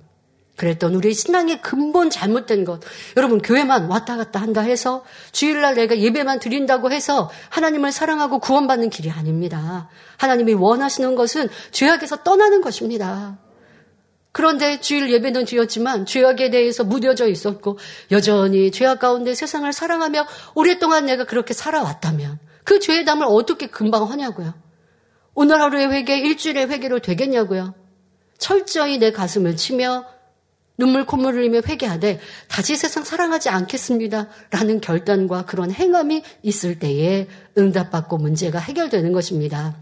[0.57, 2.81] 그랬던 우리 신앙의 근본 잘못된 것.
[3.17, 9.11] 여러분, 교회만 왔다 갔다 한다 해서 주일날 내가 예배만 드린다고 해서 하나님을 사랑하고 구원받는 길이
[9.11, 9.89] 아닙니다.
[10.17, 13.37] 하나님이 원하시는 것은 죄악에서 떠나는 것입니다.
[14.31, 17.79] 그런데 주일 예배는 드렸지만 죄악에 대해서 무뎌져 있었고
[18.11, 24.53] 여전히 죄악 가운데 세상을 사랑하며 오랫동안 내가 그렇게 살아왔다면 그 죄의 담을 어떻게 금방 하냐고요.
[25.35, 27.75] 오늘 하루의 회개, 일주일의 회개로 되겠냐고요.
[28.37, 30.05] 철저히 내 가슴을 치며
[30.77, 34.27] 눈물 콧물 흘리며 회개하되 다시 세상 사랑하지 않겠습니다.
[34.51, 39.77] 라는 결단과 그런 행함이 있을 때에 응답받고 문제가 해결되는 것입니다.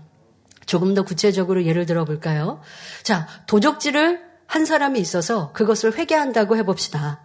[0.65, 2.61] 조금 더 구체적으로 예를 들어 볼까요?
[3.03, 7.21] 자, 도적질을 한 사람이 있어서 그것을 회개한다고 해봅시다.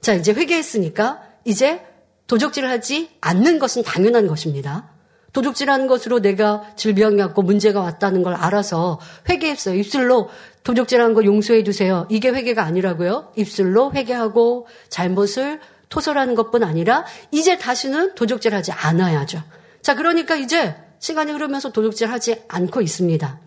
[0.00, 1.84] 자, 이제 회개했으니까 이제
[2.26, 4.90] 도적질을 하지 않는 것은 당연한 것입니다.
[5.32, 9.76] 도둑질하는 것으로 내가 질병이 왔고 문제가 왔다는 걸 알아서 회개했어요.
[9.76, 10.28] 입술로
[10.64, 12.06] 도둑질하는 거 용서해 주세요.
[12.08, 13.32] 이게 회개가 아니라고요.
[13.36, 19.42] 입술로 회개하고 잘못을 토설하는 것뿐 아니라 이제 다시는 도둑질하지 않아야죠.
[19.82, 23.40] 자, 그러니까 이제 시간이 흐르면서 도둑질하지 않고 있습니다.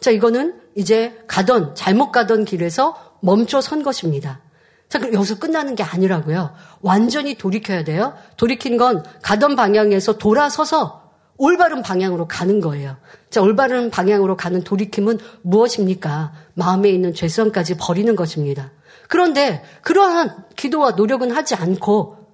[0.00, 4.40] 자, 이거는 이제 가던 잘못 가던 길에서 멈춰 선 것입니다.
[4.88, 6.54] 자, 그럼 여기서 끝나는 게 아니라고요.
[6.80, 8.14] 완전히 돌이켜야 돼요.
[8.36, 11.01] 돌이킨 건 가던 방향에서 돌아서서
[11.42, 12.96] 올바른 방향으로 가는 거예요.
[13.28, 16.32] 자, 올바른 방향으로 가는 돌이킴은 무엇입니까?
[16.54, 18.70] 마음에 있는 죄성까지 버리는 것입니다.
[19.08, 22.28] 그런데 그러한 기도와 노력은 하지 않고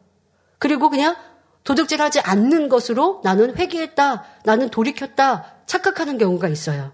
[0.59, 1.17] 그리고 그냥
[1.65, 6.93] 도둑질 하지 않는 것으로 나는 회개했다, 나는 돌이켰다 착각하는 경우가 있어요.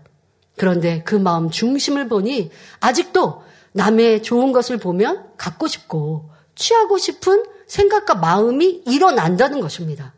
[0.57, 8.15] 그런데 그 마음 중심을 보니 아직도 남의 좋은 것을 보면 갖고 싶고 취하고 싶은 생각과
[8.15, 10.15] 마음이 일어난다는 것입니다.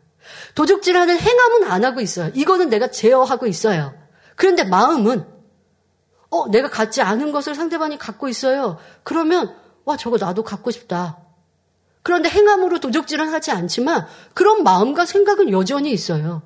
[0.57, 2.31] 도둑질하는 행함은 안 하고 있어요.
[2.33, 3.93] 이거는 내가 제어하고 있어요.
[4.35, 5.23] 그런데 마음은
[6.31, 8.79] 어 내가 갖지 않은 것을 상대방이 갖고 있어요.
[9.03, 11.19] 그러면 와 저거 나도 갖고 싶다.
[12.01, 16.41] 그런데 행함으로 도둑질은 하지 않지만 그런 마음과 생각은 여전히 있어요.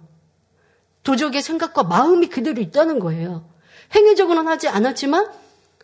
[1.04, 3.50] 도적의 생각과 마음이 그대로 있다는 거예요.
[3.95, 5.32] 행위적으로는 하지 않았지만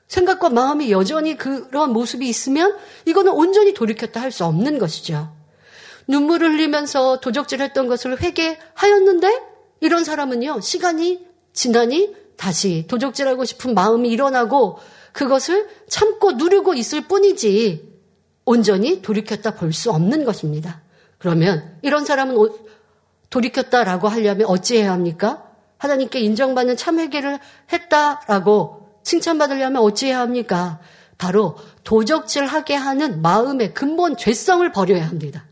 [0.10, 5.37] 생각과 마음이 여전히 그런 모습이 있으면 이거는 온전히 돌이켰다 할 수 없는 것이죠.
[6.08, 9.42] 눈물을 흘리면서 도적질 했던 것을 회개하였는데
[9.82, 14.78] 이런 사람은요, 시간이 지나니 다시 도적질하고 싶은 마음이 일어나고
[15.12, 17.98] 그것을 참고 누리고 있을 뿐이지
[18.46, 20.82] 온전히 돌이켰다 볼 수 없는 것입니다.
[21.18, 22.38] 그러면 이런 사람은
[23.30, 25.44] 돌이켰다라고 하려면 어찌해야 합니까?
[25.80, 27.40] 하나님께 인정받는 참회개를
[27.74, 30.80] 했다라고 칭찬받으려면 어찌해야 합니까?
[31.18, 35.47] 바로 도적질하게 하는 마음의 근본 죄성을 버려야 합니다.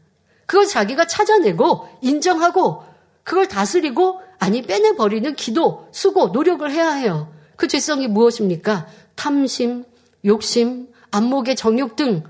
[0.45, 2.84] 그걸 자기가 찾아내고 인정하고
[3.23, 7.34] 그걸 다스리고 아니 빼내버리는 기도, 수고, 노력을 해야 해요.
[7.55, 8.88] 그 죄성이 무엇입니까?
[9.15, 9.86] 탐심,
[10.25, 12.23] 욕심, 안목의 정욕 등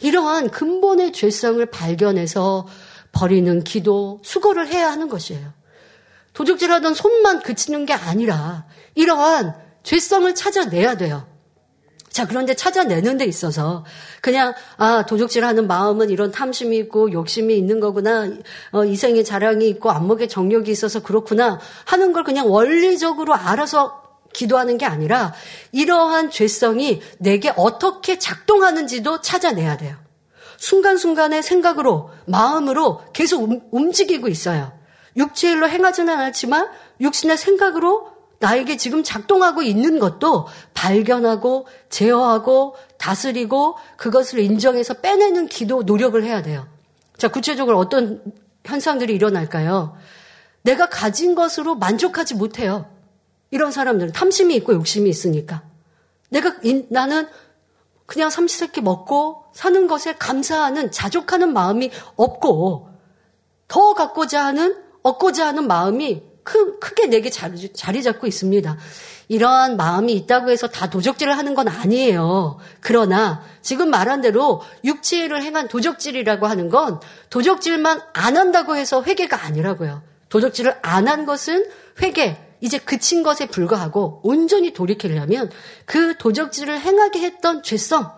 [0.00, 2.66] 이러한 근본의 죄성을 발견해서
[3.12, 5.52] 버리는 기도, 수고를 해야 하는 것이에요.
[6.32, 11.26] 도적질하던 손만 그치는 게 아니라 이러한 죄성을 찾아내야 돼요.
[12.10, 13.84] 자, 그런데 찾아내는 데 있어서
[14.20, 18.30] 그냥 아, 도둑질하는 마음은 이런 탐심이 있고 욕심이 있는 거구나.
[18.72, 24.86] 어, 이생의 자랑이 있고 안목의 정력이 있어서 그렇구나 하는 걸 그냥 원리적으로 알아서 기도하는 게
[24.86, 25.34] 아니라
[25.72, 29.96] 이러한 죄성이 내게 어떻게 작동하는지도 찾아내야 돼요.
[30.58, 34.72] 순간순간의 생각으로 마음으로 계속 움직이고 있어요.
[35.16, 36.68] 육체일로 행하지는 않았지만
[37.00, 46.22] 육신의 생각으로 나에게 지금 작동하고 있는 것도 발견하고 제어하고 다스리고 그것을 인정해서 빼내는 기도 노력을
[46.22, 46.66] 해야 돼요.
[47.16, 48.22] 자, 구체적으로 어떤
[48.64, 49.96] 현상들이 일어날까요?
[50.62, 52.86] 내가 가진 것으로 만족하지 못해요.
[53.50, 55.62] 이런 사람들은 탐심이 있고 욕심이 있으니까.
[56.28, 56.56] 내가,
[56.90, 57.26] 나는
[58.06, 62.88] 그냥 삼시세끼 먹고 사는 것에 감사하는, 자족하는 마음이 없고,
[63.66, 68.78] 더 갖고자 하는, 얻고자 하는 마음이 크, 크게 내게 자리, 자리 잡고 있습니다.
[69.28, 72.58] 이러한 마음이 있다고 해서 다 도적질을 하는 건 아니에요.
[72.80, 80.02] 그러나 지금 말한 대로 육체를 행한 도적질이라고 하는 건 도적질만 안 한다고 해서 회개가 아니라고요.
[80.30, 81.68] 도적질을 안 한 것은
[82.00, 85.50] 회개, 이제 그친 것에 불과하고 온전히 돌이키려면
[85.84, 88.10] 그 도적질을 행하게 했던 죄성,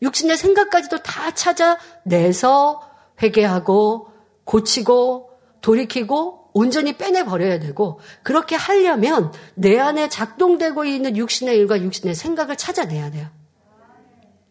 [0.00, 2.80] 육신의 생각까지도 다 찾아내서
[3.22, 4.08] 회개하고
[4.44, 12.56] 고치고 돌이키고 온전히 빼내버려야 되고 그렇게 하려면 내 안에 작동되고 있는 육신의 일과 육신의 생각을
[12.56, 13.28] 찾아내야 돼요.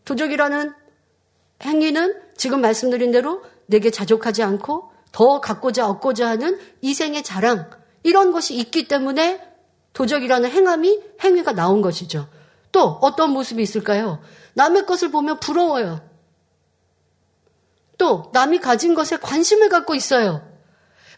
[0.05, 0.73] 도적이라는
[1.63, 7.69] 행위는 지금 말씀드린 대로 내게 자족하지 않고 더 갖고자 얻고자 하는 이생의 자랑
[8.03, 9.41] 이런 것이 있기 때문에
[9.93, 12.27] 도적이라는 행함이 행위가 나온 것이죠.
[12.71, 14.21] 또 어떤 모습이 있을까요?
[14.53, 16.01] 남의 것을 보면 부러워요.
[17.97, 20.47] 또 남이 가진 것에 관심을 갖고 있어요.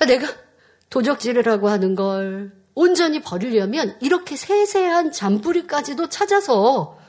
[0.06, 0.28] 내가
[0.94, 7.00] 도적질이라고 하는 걸 온전히 버리려면 이렇게 세세한 잔뿌리까지도 찾아서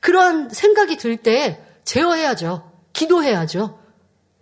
[0.00, 2.72] 그러한 생각이 들 때 제어해야죠.
[2.94, 3.78] 기도해야죠.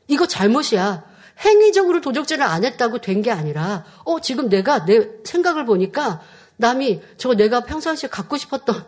[0.07, 1.03] 이거 잘못이야.
[1.45, 6.21] 행위적으로 도적질을 안 했다고 된 게 아니라, 어, 지금 내가 내 생각을 보니까
[6.59, 8.85] 남이 저거 내가 평상시에 갖고 싶었던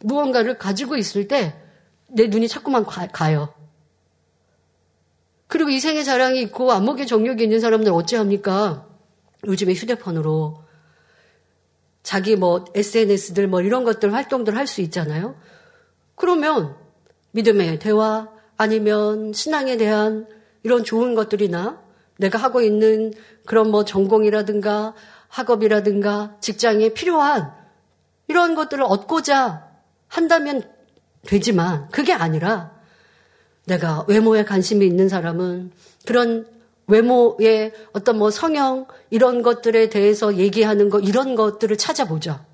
[0.00, 1.54] 무언가를 가지고 있을 때
[2.10, 3.52] 내 눈이 자꾸만 가, 요
[5.46, 8.87] 그리고 이생의 자랑이 있고 안목의 정력이 있는 사람들 어찌합니까?
[9.46, 10.62] 요즘에 휴대폰으로
[12.02, 15.36] 자기 뭐 SNS들 뭐 이런 것들 활동들 할 수 있잖아요.
[16.14, 16.74] 그러면
[17.32, 20.26] 믿음의 대화 아니면 신앙에 대한
[20.62, 21.80] 이런 좋은 것들이나
[22.18, 23.12] 내가 하고 있는
[23.46, 24.94] 그런 뭐 전공이라든가
[25.28, 27.52] 학업이라든가 직장에 필요한
[28.26, 29.68] 이런 것들을 얻고자
[30.08, 30.62] 한다면
[31.26, 32.72] 되지만 그게 아니라
[33.66, 35.70] 내가 외모에 관심이 있는 사람은
[36.06, 36.46] 그런
[36.88, 42.44] 외모의 어떤 뭐 성형 이런 것들에 대해서 얘기하는 거 이런 것들을 찾아보자.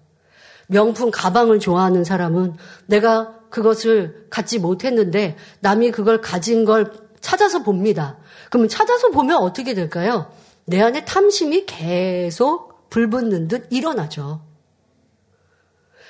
[0.66, 8.18] 명품 가방을 좋아하는 사람은 내가 그것을 갖지 못했는데 남이 그걸 가진 걸 찾아서 봅니다.
[8.50, 10.30] 그러면 찾아서 보면 어떻게 될까요?
[10.66, 14.42] 내 안에 탐심이 계속 불붙는 듯 일어나죠.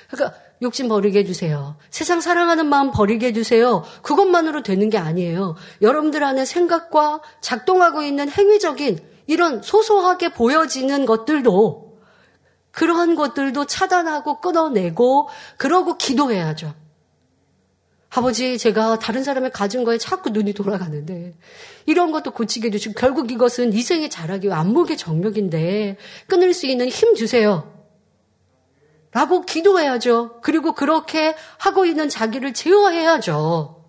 [0.09, 1.75] 그러니까 욕심 버리게 해주세요.
[1.89, 3.83] 세상 사랑하는 마음 버리게 해주세요.
[4.01, 5.55] 그것만으로 되는 게 아니에요.
[5.81, 11.99] 여러분들 안에 생각과 작동하고 있는 행위적인 이런 소소하게 보여지는 것들도
[12.71, 16.73] 그러한 것들도 차단하고 끊어내고 그러고 기도해야죠.
[18.09, 21.35] 아버지, 제가 다른 사람의 가진 거에 자꾸 눈이 돌아가는데,
[21.85, 27.74] 이런 것도 고치게 해주시고, 결국 이것은 이생의 자락이 안목의 정력인데, 끊을 수 있는 힘 주세요.
[29.15, 30.41] 라고 기도해야죠.
[30.41, 33.81] 그리고 그렇게 하고 있는 자기를 제어해야죠.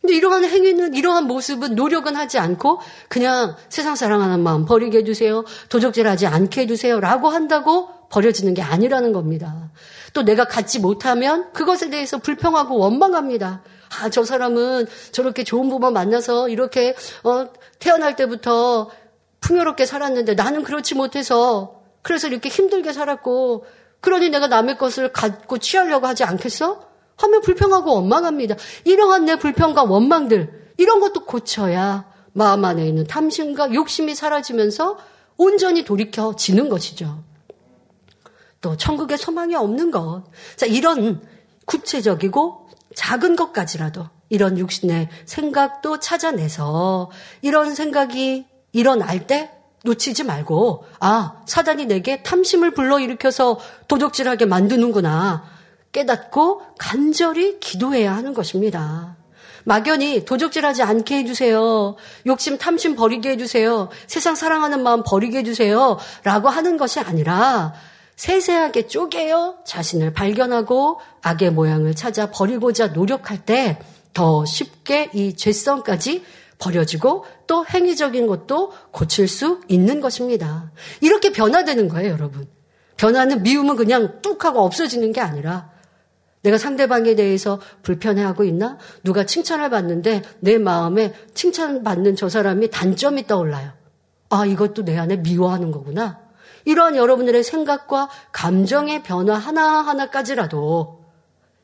[0.00, 5.44] 근데 이러한 행위는, 이러한 모습은 노력은 하지 않고 그냥 세상 사랑하는 마음 버리게 해주세요.
[5.68, 7.00] 도적질 하지 않게 해주세요.
[7.00, 9.72] 라고 한다고 버려지는 게 아니라는 겁니다.
[10.14, 13.62] 또 내가 갖지 못하면 그것에 대해서 불평하고 원망합니다.
[14.00, 18.88] 아, 저 사람은 저렇게 좋은 부모 만나서 이렇게, 어, 태어날 때부터
[19.40, 23.66] 풍요롭게 살았는데 나는 그렇지 못해서 그래서 이렇게 힘들게 살았고,
[24.00, 26.86] 그러니 내가 남의 것을 갖고 취하려고 하지 않겠어?
[27.16, 28.54] 하면 불평하고 원망합니다.
[28.84, 34.98] 이러한 내 불평과 원망들, 이런 것도 고쳐야 마음 안에 있는 탐심과 욕심이 사라지면서
[35.36, 37.24] 온전히 돌이켜지는 것이죠.
[38.60, 40.24] 또 천국에 소망이 없는 것.
[40.56, 41.22] 자, 이런
[41.64, 47.10] 구체적이고 작은 것까지라도 이런 육신의 생각도 찾아내서
[47.42, 49.50] 이런 생각이 일어날 때
[49.84, 55.44] 놓치지 말고, 아, 사단이 내게 탐심을 불러일으켜서 도둑질하게 만드는구나.
[55.92, 59.16] 깨닫고 간절히 기도해야 하는 것입니다.
[59.64, 61.96] 막연히 도적질하지 않게 해주세요.
[62.26, 63.88] 욕심, 탐심 버리게 해주세요.
[64.06, 65.98] 세상 사랑하는 마음 버리게 해주세요.
[66.24, 67.74] 라고 하는 것이 아니라
[68.16, 73.78] 세세하게 쪼개어 자신을 발견하고 악의 모양을 찾아 버리고자 노력할 때
[74.18, 76.24] 더 쉽게 이 죄성까지
[76.58, 80.72] 버려지고 또 행위적인 것도 고칠 수 있는 것입니다.
[81.00, 82.48] 이렇게 변화되는 거예요, 여러분.
[82.96, 85.70] 변화는 미움은 그냥 뚝 하고 없어지는 게 아니라
[86.42, 88.78] 내가 상대방에 대해서 불편해하고 있나?
[89.02, 93.72] 누가 칭찬을 받는데 내 마음에 칭찬받는 저 사람이 단점이 떠올라요.
[94.30, 96.20] 아, 이것도 내 안에 미워하는 거구나.
[96.64, 101.04] 이러한 여러분들의 생각과 감정의 변화 하나하나까지라도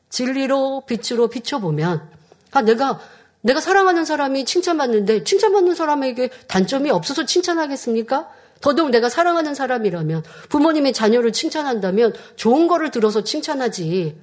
[0.09, 2.09] 진리로 빛으로 비춰보면
[2.51, 2.99] 아, 내가
[3.45, 8.27] 내가 사랑하는 사람이 칭찬받는데 칭찬받는 사람에게 단점이 없어서 칭찬하겠습니까?
[8.59, 14.17] 더더욱 내가 사랑하는 사람이라면 부모님의 자녀를 칭찬한다면 좋은 거를 들어서 칭찬하지.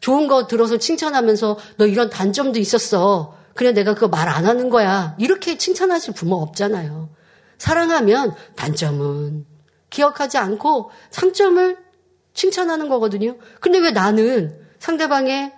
[0.00, 3.36] 좋은 거 들어서 칭찬하면서 너 이런 단점도 있었어.
[3.54, 5.14] 그래 내가 그거 말 안 하는 거야.
[5.20, 7.08] 이렇게 칭찬하실 부모 없잖아요.
[7.58, 9.46] 사랑하면 단점은
[9.90, 11.78] 기억하지 않고 상점을
[12.34, 13.36] 칭찬하는 거거든요.
[13.60, 15.52] 근데 왜 나는 상대방의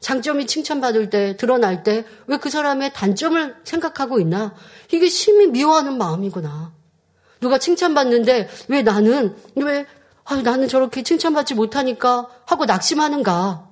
[0.00, 4.54] 장점이 칭찬받을 때, 드러날 때, 왜 그 사람의 단점을 생각하고 있나?
[4.92, 6.72] 이게 심히 미워하는 마음이구나.
[7.40, 9.86] 누가 칭찬받는데 왜 나는 왜
[10.24, 13.68] 아, 나는 저렇게 칭찬받지 못하니까 하고 낙심하는가?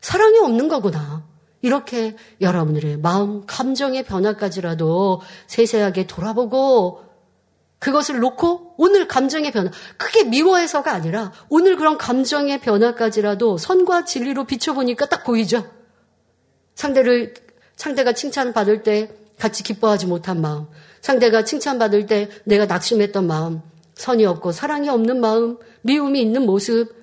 [0.00, 1.24] 사랑이 없는 거구나.
[1.60, 7.04] 이렇게 여러분들의 마음, 감정의 변화까지라도 세세하게 돌아보고
[7.82, 15.06] 그것을 놓고 오늘 감정의 변화, 크게 미워해서가 아니라 오늘 그런 감정의 변화까지라도 선과 진리로 비춰보니까
[15.06, 15.68] 딱 보이죠?
[16.76, 17.34] 상대를,
[17.74, 20.68] 상대가 칭찬받을 때 같이 기뻐하지 못한 마음,
[21.00, 23.62] 상대가 칭찬받을 때 내가 낙심했던 마음,
[23.96, 26.94] 선이 없고 사랑이 없는 마음, 미움이 있는 모습,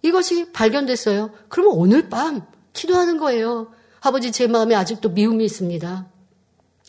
[0.00, 1.30] 이것이 발견됐어요.
[1.50, 3.70] 그러면 오늘 밤 기도하는 거예요.
[4.00, 6.06] 아버지 제 마음에 아직도 미움이 있습니다.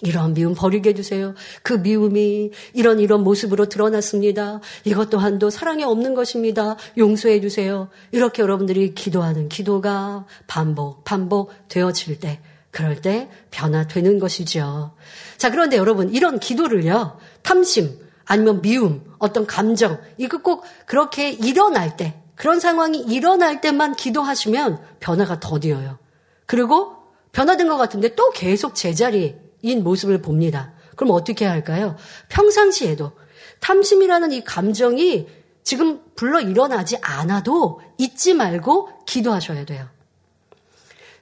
[0.03, 1.33] 이러한 미움 버리게 해주세요.
[1.63, 4.59] 그 미움이 이런 이런 모습으로 드러났습니다.
[4.83, 6.75] 이것 또한도 사랑이 없는 것입니다.
[6.97, 7.89] 용서해 주세요.
[8.11, 12.39] 이렇게 여러분들이 기도하는 기도가 반복, 반복 되어질 때,
[12.69, 14.93] 그럴 때 변화되는 것이죠.
[15.37, 22.19] 자, 그런데 여러분, 이런 기도를요, 탐심, 아니면 미움, 어떤 감정, 이거 꼭 그렇게 일어날 때,
[22.35, 25.99] 그런 상황이 일어날 때만 기도하시면 변화가 더디어요.
[26.45, 26.95] 그리고
[27.31, 30.73] 변화된 것 같은데 또 계속 제자리 인 모습을 봅니다.
[30.95, 31.95] 그럼 어떻게 해야 할까요?
[32.29, 33.13] 평상시에도
[33.61, 35.27] 탐심이라는 이 감정이
[35.63, 39.87] 지금 불러 일어나지 않아도 잊지 말고 기도하셔야 돼요.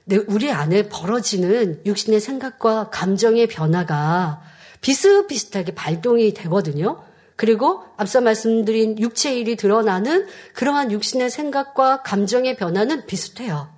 [0.04, 4.42] 네, 우리 안에 벌어지는 육신의 생각과 감정의 변화가
[4.80, 7.00] 비슷비슷하게 발동이 되거든요.
[7.36, 13.72] 그리고 앞서 말씀드린 육체의 일이 드러나는 그러한 육신의 생각과 감정의 변화는 비슷해요.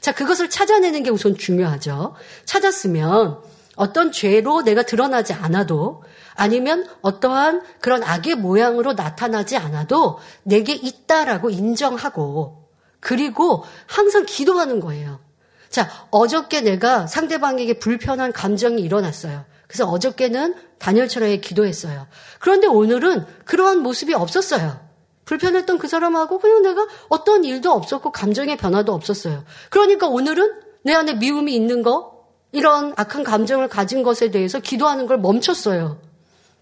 [0.00, 2.16] 자, 그것을 찾아내는 게 우선 중요하죠.
[2.44, 6.02] 찾았으면 어떤 죄로 내가 드러나지 않아도
[6.34, 12.68] 아니면 어떠한 그런 악의 모양으로 나타나지 않아도 내게 있다라고 인정하고
[13.00, 15.20] 그리고 항상 기도하는 거예요.
[15.68, 19.44] 자, 어저께 내가 상대방에게 불편한 감정이 일어났어요.
[19.66, 22.08] 그래서 어저께는 다니엘처럼 기도했어요.
[22.40, 24.80] 그런데 오늘은 그러한 모습이 없었어요.
[25.24, 29.44] 불편했던 그 사람하고 그냥 내가 어떤 일도 없었고 감정의 변화도 없었어요.
[29.70, 32.19] 그러니까 오늘은 내 안에 미움이 있는 거,
[32.52, 35.98] 이런 악한 감정을 가진 것에 대해서 기도하는 걸 멈췄어요.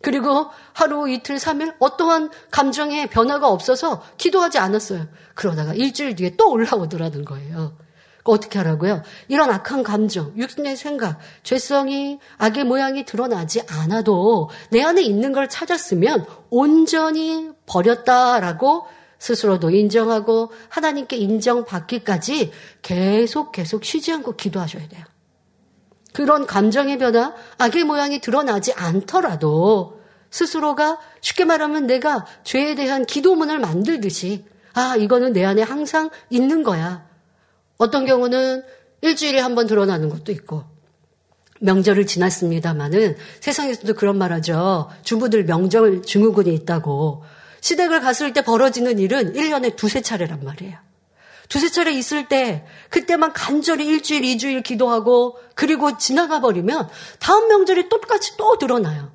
[0.01, 5.07] 그리고 하루, 이틀, 삼일 어떠한 감정의 변화가 없어서 기도하지 않았어요.
[5.35, 7.77] 그러다가 일주일 뒤에 또 올라오더라는 거예요.
[8.25, 9.03] 어떻게 하라고요?
[9.29, 16.27] 이런 악한 감정, 육신의 생각, 죄성이 악의 모양이 드러나지 않아도 내 안에 있는 걸 찾았으면
[16.51, 18.87] 온전히 버렸다라고
[19.19, 25.05] 스스로도 인정하고 하나님께 인정받기까지 계속 계속 쉬지 않고 기도하셔야 돼요.
[26.19, 30.01] 그런 감정의 변화, 악의 모양이 드러나지 않더라도
[30.31, 37.07] 스스로가 쉽게 말하면 내가 죄에 대한 기도문을 만들듯이 아, 이거는 내 안에 항상 있는 거야.
[37.77, 38.65] 어떤 경우는
[39.01, 40.65] 일주일에 한 번 드러나는 것도 있고
[41.61, 44.91] 명절을 지났습니다마는 세상에서도 그런 말 하죠.
[45.05, 47.23] 주부들 명절 증후군이 있다고.
[47.61, 50.88] 시댁을 갔을 때 벌어지는 일은 1년에 두세 차례란 말이에요.
[51.49, 58.37] 두세 차례 있을 때 그때만 간절히 일주일, 이주일 기도하고 그리고 지나가 버리면 다음 명절에 똑같이
[58.37, 59.11] 또 드러나요.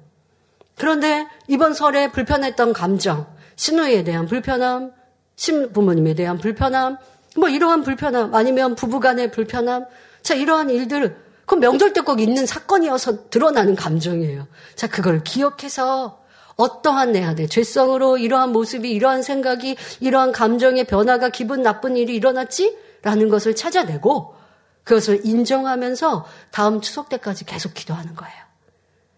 [0.75, 4.91] 그런데 이번 설에 불편했던 감정, 신우에 대한 불편함,
[5.35, 6.97] 신부모님에 대한 불편함,
[7.37, 9.85] 뭐 이러한 불편함 아니면 부부간의 불편함
[10.21, 14.47] 자 이러한 일들 그 명절 때 꼭 있는 사건이어서 드러나는 감정이에요.
[14.75, 16.22] 자 그걸 기억해서
[16.55, 22.77] 어떠한 내 안에 죄성으로 이러한 모습이 이러한 생각이 이러한 감정의 변화가 기분 나쁜 일이 일어났지?
[23.01, 24.35] 라는 것을 찾아내고
[24.83, 28.43] 그것을 인정하면서 다음 추석 때까지 계속 기도하는 거예요.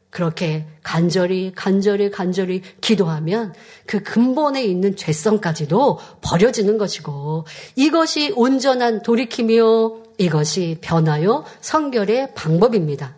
[0.10, 3.54] 그렇게 간절히 간절히 간절히 기도하면
[3.86, 7.45] 그 근본에 있는 죄성까지도 버려지는 것이고
[7.76, 13.13] 이것이 온전한 돌이킴이요 이것이 변화요 성결의 방법입니다.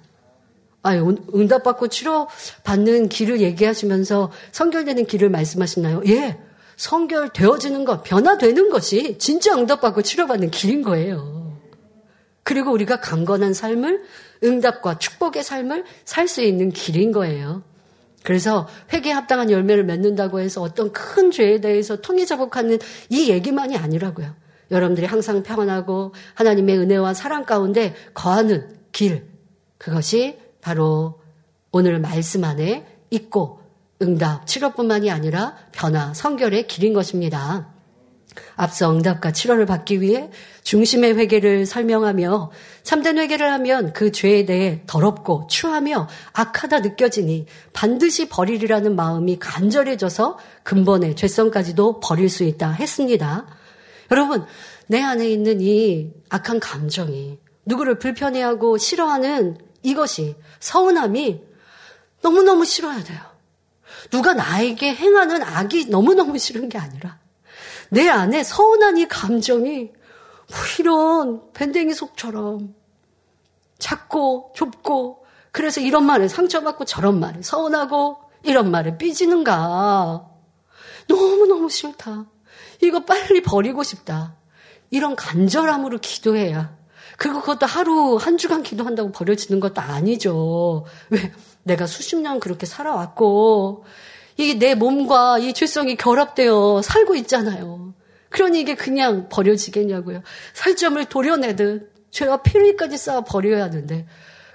[0.88, 6.02] 아유, 응답받고 치료받는 길을 얘기하시면서 성결되는 길을 말씀하시나요?
[6.08, 6.38] 예.
[6.78, 11.58] 성결되어지는 것, 변화되는 것이 진짜 응답받고 치료받는 길인 거예요.
[12.44, 14.04] 그리고 우리가 강건한 삶을
[14.44, 17.64] 응답과 축복의 삶을 살 수 있는 길인 거예요.
[18.24, 24.34] 그래서 회개에 합당한 열매를 맺는다고 해서 어떤 큰 죄에 대해서 통해자복하는 이 얘기만이 아니라고요.
[24.70, 29.26] 여러분들이 항상 평안하고 하나님의 은혜와 사랑 가운데 거하는 길,
[29.78, 31.22] 그것이 바로
[31.72, 33.62] 오늘 말씀 안에 있고
[34.02, 37.70] 응답, 치료뿐만이 아니라 변화, 성결의 길인 것입니다.
[38.58, 40.30] 앞서 응답과 치료를 받기 위해
[40.64, 42.52] 중심의 회개를 설명하며
[42.84, 51.16] 참된 회개를 하면 그 죄에 대해 더럽고 추하며 악하다 느껴지니 반드시 버리리라는 마음이 간절해져서 근본의
[51.16, 53.46] 죄성까지도 버릴 수 있다 했습니다.
[54.12, 54.44] 여러분,
[54.88, 61.42] 내 안에 있는 이 악한 감정이 누구를 불편해하고 싫어하는 이것이 서운함이
[62.22, 63.20] 너무너무 싫어야 돼요.
[64.12, 67.20] 누가 나에게 행하는 악이 너무너무 싫은 게 아니라
[67.90, 69.92] 내 안에 서운한 이 감정이
[70.50, 72.76] 뭐 이런 밴댕이 속처럼
[73.80, 80.30] 작고 좁고 그래서 이런 말에 상처받고 저런 말에 서운하고 이런 말에 삐지는가.
[81.08, 82.26] 너무너무 싫다.
[82.82, 84.36] 이거 빨리 버리고 싶다.
[84.90, 86.77] 이런 간절함으로 기도해야.
[87.18, 90.86] 그리고 그것도 하루, 한 주간 기도한다고 버려지는 것도 아니죠.
[91.10, 91.34] 왜?
[91.64, 93.84] 내가 수십 년 그렇게 살아왔고,
[94.38, 97.94] 이게 내 몸과 이 죄성이 결합되어 살고 있잖아요.
[98.30, 100.22] 그러니 이게 그냥 버려지겠냐고요.
[100.54, 104.06] 살점을 도려내듯 죄와 피리까지 쌓아 버려야 하는데,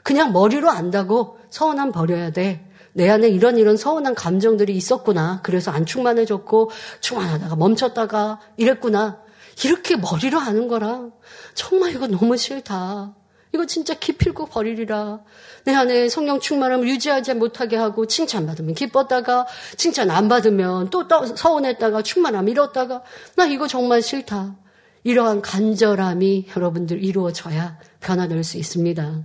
[0.04, 2.68] 그냥 머리로 안다고 서운함 버려야 돼.
[2.92, 5.40] 내 안에 이런 이런 서운한 감정들이 있었구나.
[5.42, 9.21] 그래서 안 충만해졌고, 충만하다가 멈췄다가 이랬구나.
[9.64, 11.08] 이렇게 머리로 하는 거라.
[11.54, 13.14] 정말 이거 너무 싫다.
[13.54, 15.20] 이거 진짜 기필고 버리리라.
[15.64, 19.46] 내 안에 성령 충만함을 유지하지 못하게 하고 칭찬받으면 기뻤다가
[19.76, 23.02] 칭찬 안 받으면 또 서운했다가 충만함 잃었다가
[23.36, 24.56] 나 이거 정말 싫다.
[25.04, 29.24] 이러한 간절함이 여러분들 이루어져야 변화될 수 있습니다.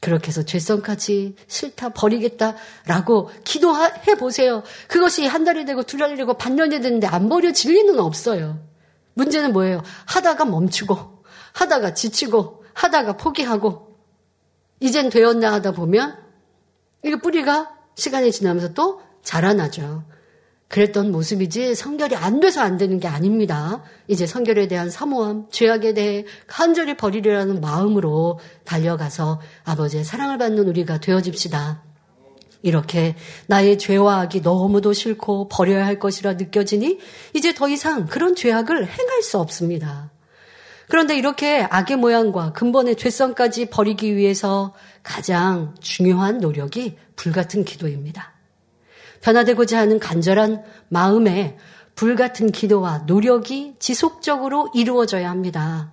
[0.00, 4.62] 그렇게 해서 죄성까지 싫다 버리겠다라고 기도해 보세요.
[4.88, 8.58] 그것이 한 달이 되고 두 달이 되고 반년이 됐는데 안 버려질 리는 없어요.
[9.14, 9.82] 문제는 뭐예요?
[10.06, 13.96] 하다가 멈추고 하다가 지치고 하다가 포기하고
[14.80, 16.18] 이젠 되었나 하다 보면
[17.04, 20.04] 이게 뿌리가 시간이 지나면서 또 자라나죠.
[20.68, 23.82] 그랬던 모습이지 성결이 안 돼서 안 되는 게 아닙니다.
[24.08, 31.82] 이제 성결에 대한 사모함, 죄악에 대해 간절히 버리려는 마음으로 달려가서 아버지의 사랑을 받는 우리가 되어집시다.
[32.62, 36.98] 이렇게 나의 죄와 악이 너무도 싫고 버려야 할 것이라 느껴지니
[37.34, 40.10] 이제 더 이상 그런 죄악을 행할 수 없습니다.
[40.88, 48.32] 그런데 이렇게 악의 모양과 근본의 죄성까지 버리기 위해서 가장 중요한 노력이 불같은 기도입니다.
[49.22, 51.56] 변화되고자 하는 간절한 마음에
[51.94, 55.92] 불같은 기도와 노력이 지속적으로 이루어져야 합니다.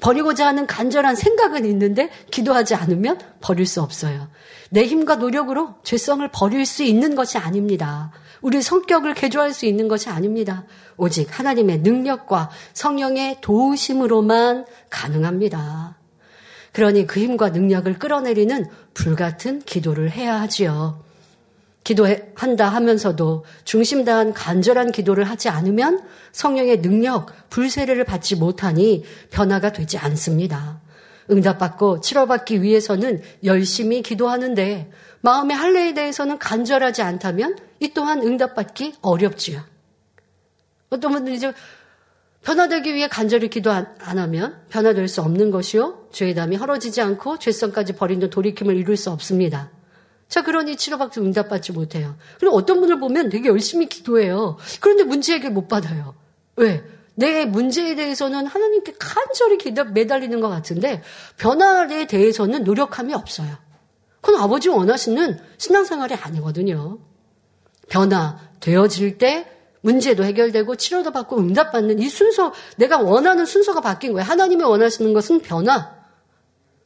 [0.00, 4.28] 버리고자 하는 간절한 생각은 있는데 기도하지 않으면 버릴 수 없어요.
[4.70, 8.12] 내 힘과 노력으로 죄성을 버릴 수 있는 것이 아닙니다.
[8.42, 10.64] 우리 성격을 개조할 수 있는 것이 아닙니다.
[10.96, 15.96] 오직 하나님의 능력과 성령의 도우심으로만 가능합니다.
[16.72, 21.05] 그러니 그 힘과 능력을 끌어내리는 불같은 기도를 해야 하지요.
[21.86, 29.96] 기도한다 하면서도 중심 다한 간절한 기도를 하지 않으면 성령의 능력, 불세례를 받지 못하니 변화가 되지
[29.96, 30.80] 않습니다.
[31.30, 39.62] 응답받고 치료받기 위해서는 열심히 기도하는데 마음의 할례에 대해서는 간절하지 않다면 이 또한 응답받기 어렵지요.
[40.90, 41.52] 어떤 분들이 이제
[42.42, 46.08] 변화되기 위해 간절히 기도 안, 하면 변화될 수 없는 것이요.
[46.10, 49.70] 죄의 담이 헐어지지 않고 죄성까지 버리는 돌이킴을 이룰 수 없습니다.
[50.28, 52.16] 자, 그러니 치료받지 응답받지 못해요.
[52.38, 54.56] 그리고 어떤 분을 보면 되게 열심히 기도해요.
[54.80, 56.14] 그런데 문제 해결 못 받아요.
[56.56, 56.84] 왜?
[57.14, 61.02] 내 문제에 대해서는 하나님께 간절히 기도 매달리는 것 같은데
[61.38, 63.56] 변화에 대해서는 노력함이 없어요.
[64.20, 66.98] 그건 아버지 원하시는 신앙생활이 아니거든요.
[67.88, 69.50] 변화 되어질 때
[69.80, 74.26] 문제도 해결되고 치료도 받고 응답받는 이 순서, 내가 원하는 순서가 바뀐 거예요.
[74.26, 75.95] 하나님이 원하시는 것은 변화.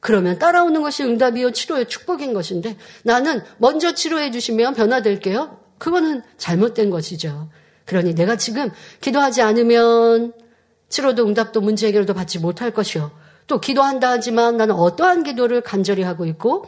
[0.01, 5.59] 그러면 따라오는 것이 응답이요, 치료의 축복인 것인데 나는 먼저 치료해 주시면 변화될게요.
[5.79, 7.51] 그거는 잘못된 것이죠.
[7.85, 8.71] 그러니 내가 지금
[9.01, 10.33] 기도하지 않으면
[10.89, 13.11] 치료도 응답도 문제 해결도 받지 못할 것이요.
[13.47, 16.67] 또 기도한다 하지만 나는 어떠한 기도를 간절히 하고 있고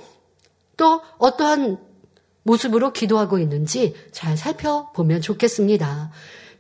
[0.77, 1.79] 또 어떠한
[2.43, 6.11] 모습으로 기도하고 있는지 잘 살펴보면 좋겠습니다.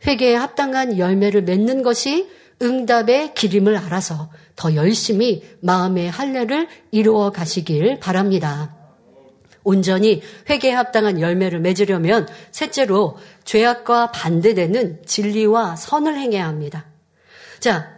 [0.07, 4.31] 회개에 합당한 열매를 맺는 것이 응답의 기림을 알아서
[4.63, 8.73] 더 열심히 마음의 할례를 이루어 가시길 바랍니다.
[9.65, 16.87] 온전히 회개에 합당한 열매를 맺으려면 셋째로 죄악과 반대되는 진리와 선을 행해야 합니다.
[17.59, 17.91] 자,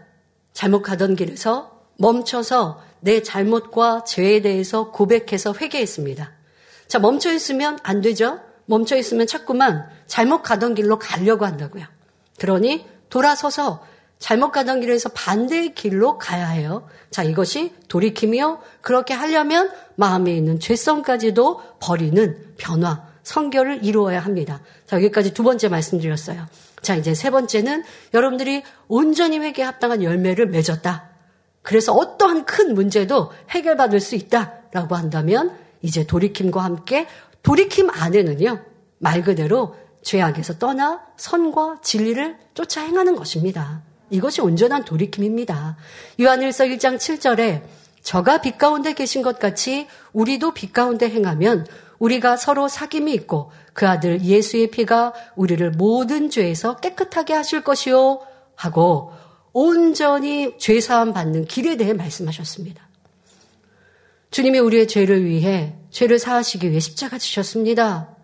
[0.54, 6.32] 잘못 가던 길에서 멈춰서 내 잘못과 죄에 대해서 고백해서 회개했습니다.
[6.88, 8.40] 자, 멈춰 있으면 안 되죠?
[8.64, 11.84] 멈춰 있으면 자꾸만 잘못 가던 길로 가려고 한다고요.
[12.38, 13.84] 그러니 돌아서서
[14.18, 16.88] 잘못 가던 길에서 반대의 길로 가야 해요.
[17.10, 24.60] 자, 이것이 돌이키며 그렇게 하려면 마음에 있는 죄성까지도 버리는 변화, 성결을 이루어야 합니다.
[24.86, 26.46] 자, 여기까지 두 번째 말씀드렸어요.
[26.80, 31.10] 자, 이제 세 번째는 여러분들이 온전히 회개에 합당한 열매를 맺었다.
[31.62, 37.06] 그래서 어떠한 큰 문제도 해결받을 수 있다라고 한다면 이제 돌이킴과 함께
[37.42, 38.62] 돌이킴 안에는요,
[38.98, 43.82] 말 그대로 죄악에서 떠나 선과 진리를 쫓아 행하는 것입니다.
[44.14, 45.76] 이것이 온전한 돌이킴입니다.
[46.20, 47.62] 요한일서 1장 7절에
[48.02, 51.66] 저가 빛 가운데 계신 것 같이 우리도 빛 가운데 행하면
[51.98, 58.20] 우리가 서로 사귐이 있고 그 아들 예수의 피가 우리를 모든 죄에서 깨끗하게 하실 것이요
[58.54, 59.12] 하고
[59.52, 62.88] 온전히 죄 사함 받는 길에 대해 말씀하셨습니다.
[64.30, 68.14] 주님이 우리의 죄를 위해 죄를 사하시기 위해 십자가 지셨습니다.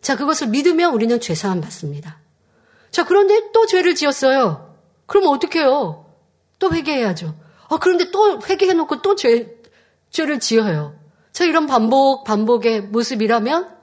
[0.00, 2.18] 자, 그것을 믿으면 우리는 죄 사함 받습니다.
[2.90, 4.69] 자, 그런데 또 죄를 지었어요.
[5.10, 6.06] 그럼 어떻게 해요?
[6.60, 7.34] 또 회개해야죠.
[7.68, 9.60] 아, 그런데 또 회개해놓고 또 죄,
[10.10, 10.94] 죄를 지어요.
[11.32, 13.76] 자, 이런 반복, 반복의 모습이라면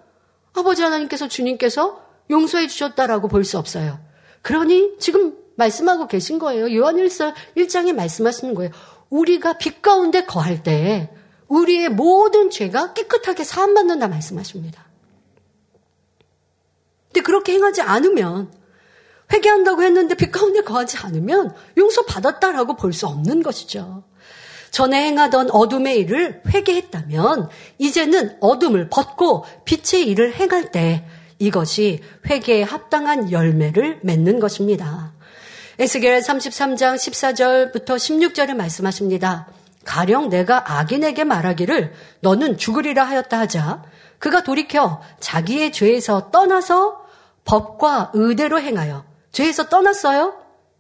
[0.53, 3.99] 아버지 하나님께서 주님께서 용서해 주셨다라고 볼 수 없어요.
[4.41, 6.73] 그러니 지금 말씀하고 계신 거예요.
[6.73, 8.71] 요한일서 1장에 말씀하시는 거예요.
[9.09, 11.09] 우리가 빛 가운데 거할 때
[11.49, 14.86] 우리의 모든 죄가 깨끗하게 사함받는다 말씀하십니다.
[17.07, 18.49] 근데 그렇게 행하지 않으면
[19.32, 24.03] 회개한다고 했는데 빛 가운데 거하지 않으면 용서 받았다라고 볼 수 없는 것이죠.
[24.71, 31.05] 전에 행하던 어둠의 일을 회개했다면 이제는 어둠을 벗고 빛의 일을 행할 때
[31.39, 35.13] 이것이 회개에 합당한 열매를 맺는 것입니다.
[35.80, 39.47] 에스겔 33장 14절부터 16절에 말씀하십니다.
[39.86, 43.84] 가령 내가 악인에게 말하기를 너는 죽으리라 하였다 하자
[44.19, 47.05] 그가 돌이켜 자기의 죄에서 떠나서
[47.45, 49.07] 법과 의대로 행하여
[49.38, 50.34] 죄에서 떠났어요?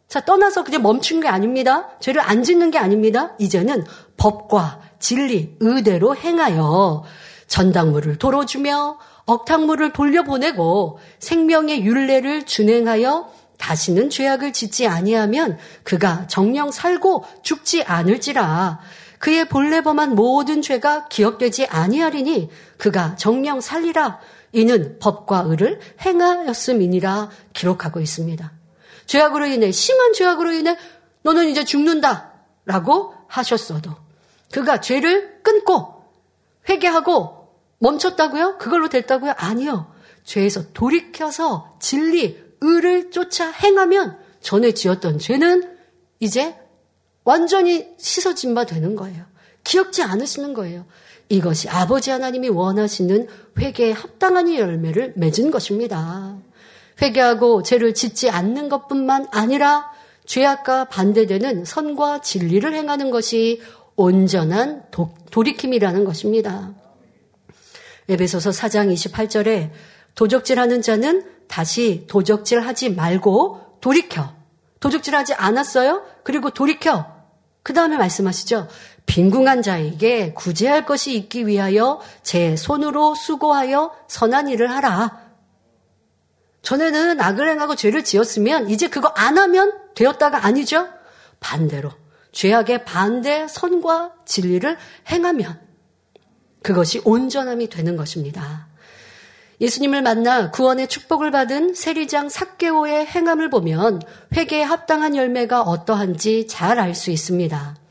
[0.07, 1.89] 자, 떠나서 그냥 멈춘 게 아닙니다.
[1.99, 3.35] 죄를 안 짓는 게 아닙니다.
[3.37, 3.85] 이제는
[4.17, 7.03] 법과 진리, 의대로 행하여
[7.45, 17.83] 전당물을 돌어주며 억탕물을 돌려보내고 생명의 윤례를 준행하여 다시는 죄악을 짓지 아니하면 그가 정령 살고 죽지
[17.83, 18.79] 않을지라
[19.19, 24.19] 그의 본래 범한 모든 죄가 기억되지 아니하리니 그가 정령 살리라
[24.57, 28.51] 이는 법과 의를 행하였음이니라 기록하고 있습니다.
[29.05, 30.75] 죄악으로 인해 심한 죄악으로 인해
[31.21, 33.91] 너는 이제 죽는다라고 하셨어도
[34.51, 36.03] 그가 죄를 끊고
[36.67, 38.57] 회개하고 멈췄다고요?
[38.57, 39.33] 그걸로 됐다고요?
[39.37, 39.93] 아니요.
[40.23, 45.77] 죄에서 돌이켜서 진리, 의를 쫓아 행하면 전에 지었던 죄는
[46.19, 46.57] 이제
[47.23, 49.23] 완전히 씻어진 바 되는 거예요.
[49.63, 50.87] 기억지 않으시는 거예요.
[51.29, 53.27] 이것이 아버지 하나님이 원하시는
[53.59, 56.37] 회개에 합당한 열매를 맺은 것입니다.
[57.01, 59.91] 회개하고 죄를 짓지 않는 것뿐만 아니라
[60.25, 63.61] 죄악과 반대되는 선과 진리를 행하는 것이
[63.95, 66.73] 온전한 도, 돌이킴이라는 것입니다.
[68.09, 69.71] 에베소서 4장 28절에
[70.15, 74.33] 도적질하는 자는 다시 도적질하지 말고 돌이켜.
[74.79, 76.03] 도적질하지 않았어요?
[76.23, 77.05] 그리고 돌이켜.
[77.63, 78.67] 그 다음에 말씀하시죠.
[79.07, 85.27] 빈궁한 자에게 구제할 것이 있기 위하여 제 손으로 수고하여 선한 일을 하라.
[86.61, 90.87] 전에는 악을 행하고 죄를 지었으면 이제 그거 안 하면 되었다가 아니죠?
[91.39, 91.89] 반대로
[92.33, 94.77] 죄악의 반대 선과 진리를
[95.09, 95.59] 행하면
[96.61, 98.67] 그것이 온전함이 되는 것입니다.
[99.61, 104.01] 예수님을 만나 구원의 축복을 받은 세리장 삭개오의 행함을 보면
[104.35, 107.86] 회개에 합당한 열매가 어떠한지 잘 알 수 있습니다.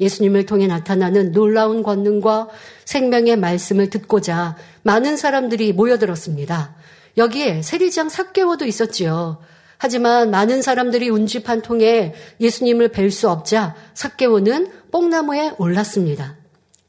[0.00, 2.48] 예수님을 통해 나타나는 놀라운 권능과
[2.84, 6.74] 생명의 말씀을 듣고자 많은 사람들이 모여들었습니다.
[7.16, 9.38] 여기에 세리장 삭개오도 있었지요.
[9.76, 16.36] 하지만 많은 사람들이 운집한 통에 예수님을 뵐 수 없자 삭개오는 뽕나무에 올랐습니다.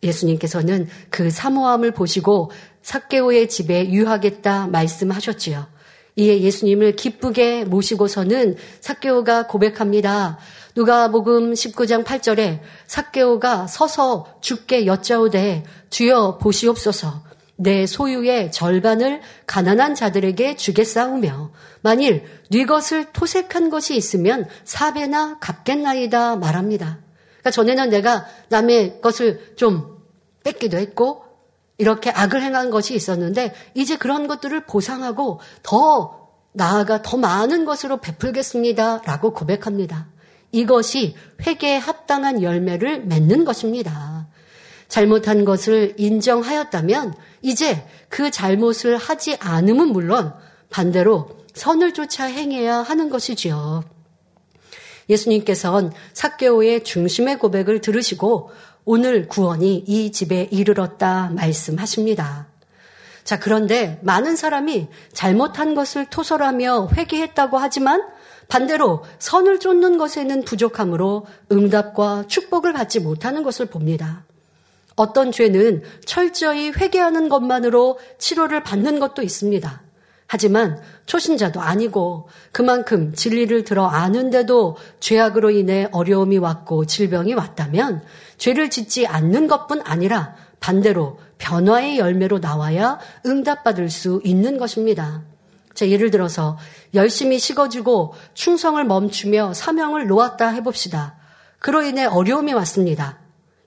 [0.01, 2.51] 예수님께서는 그 사모함을 보시고
[2.82, 5.68] 삭개오의 집에 유하겠다 말씀하셨지요.
[6.20, 10.38] 이에 예수님을 기쁘게 모시고서는 삭개오가 고백합니다.
[10.76, 17.24] 누가복음 19장 8절에 삭개오가 서서 죽게 여짜오되 주여 보시옵소서
[17.55, 21.51] 내 소유의 절반을 가난한 자들에게 주겠사오며
[21.82, 26.99] 만일 네 것을 토색한 것이 있으면 사배나 갚겠나이다 말합니다.
[27.39, 29.97] 그러니까 전에는 내가 남의 것을 좀
[30.43, 31.29] 뺏기도 했고
[31.80, 39.02] 이렇게 악을 행한 것이 있었는데 이제 그런 것들을 보상하고 더 나아가 더 많은 것으로 베풀겠습니다.
[39.06, 40.08] 라고 고백합니다.
[40.52, 41.16] 이것이
[41.46, 44.28] 회개에 합당한 열매를 맺는 것입니다.
[44.90, 47.14] 잘못한 것을 인정하였다면
[47.44, 50.34] 이제 그 잘못을 하지 않음은 물론
[50.70, 53.84] 반대로 선을 쫓아 행해야 하는 것이지요.
[55.10, 58.52] 예수님께서는 사개오의 중심의 고백을 들으시고
[58.92, 62.48] 오늘 구원이 이 집에 이르렀다 말씀하십니다.
[63.24, 68.02] 자, 그런데 많은 사람이 잘못한 것을 토설하며 회개했다고 하지만
[68.48, 74.24] 반대로 선을 쫓는 것에는 부족함으로 응답과 축복을 받지 못하는 것을 봅니다.
[74.96, 79.84] 어떤 죄는 철저히 회개하는 것만으로 치료를 받는 것도 있습니다.
[80.32, 88.04] 하지만 초신자도 아니고 그만큼 진리를 들어 아는데도 죄악으로 인해 어려움이 왔고 질병이 왔다면
[88.40, 95.22] 죄를 짓지 않는 것뿐 아니라 반대로 변화의 열매로 나와야 응답받을 수 있는 것입니다.
[95.74, 96.58] 자, 예를 들어서
[96.94, 101.16] 열심히 식어주고 충성을 멈추며 사명을 놓았다 해봅시다.
[101.60, 103.20] 그로 인해 어려움이 왔습니다.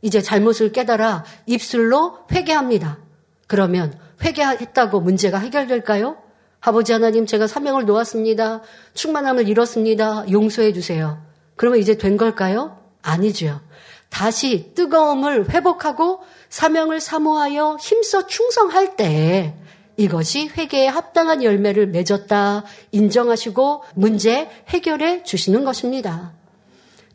[0.03, 2.99] 이제 잘못을 깨달아 입술로 회개합니다.
[3.47, 6.16] 그러면 회개했다고 문제가 해결될까요?
[6.61, 8.62] 아버지 하나님 제가 사명을 놓았습니다.
[8.95, 10.31] 충만함을 잃었습니다.
[10.31, 11.23] 용서해 주세요.
[11.57, 12.79] 그러면 이제 된 걸까요?
[13.03, 13.61] 아니죠.
[14.13, 19.57] 다시 뜨거움을 회복하고 사명을 사모하여 힘써 충성할 때
[19.97, 26.35] 이것이 회개에 합당한 열매를 맺었다 인정하시고 문제 해결해 주시는 것입니다.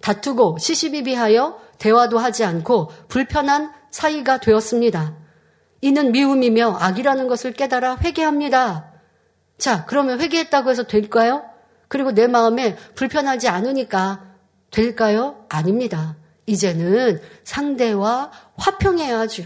[0.02, 5.16] 다투고 시시비비하여 대화도 하지 않고 불편한 사이가 되었습니다.
[5.82, 8.92] 이는 미움이며 악이라는 것을 깨달아 회개합니다.
[9.60, 11.44] 자, 그러면 회개했다고 해서 될까요?
[11.90, 14.24] 그리고 내 마음에 불편하지 않으니까
[14.72, 15.46] 될까요?
[15.50, 16.16] 아닙니다.
[16.48, 19.44] 이제는 상대와 화평해야죠.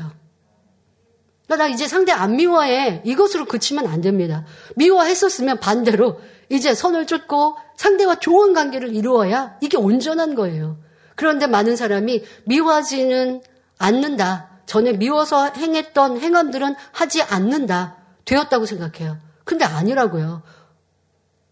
[1.48, 3.02] 나 이제 상대 안 미워해.
[3.04, 4.46] 이것으로 그치면 안 됩니다.
[4.78, 10.78] 미워했었으면 반대로 이제 선을 쫓고 상대와 좋은 관계를 이루어야 이게 온전한 거예요.
[11.16, 13.42] 그런데 많은 사람이 미워하지는
[13.78, 14.62] 않는다.
[14.66, 17.98] 전에 미워서 행했던 행함들은 하지 않는다.
[18.24, 19.18] 되었다고 생각해요.
[19.44, 20.44] 근데 아니라고요.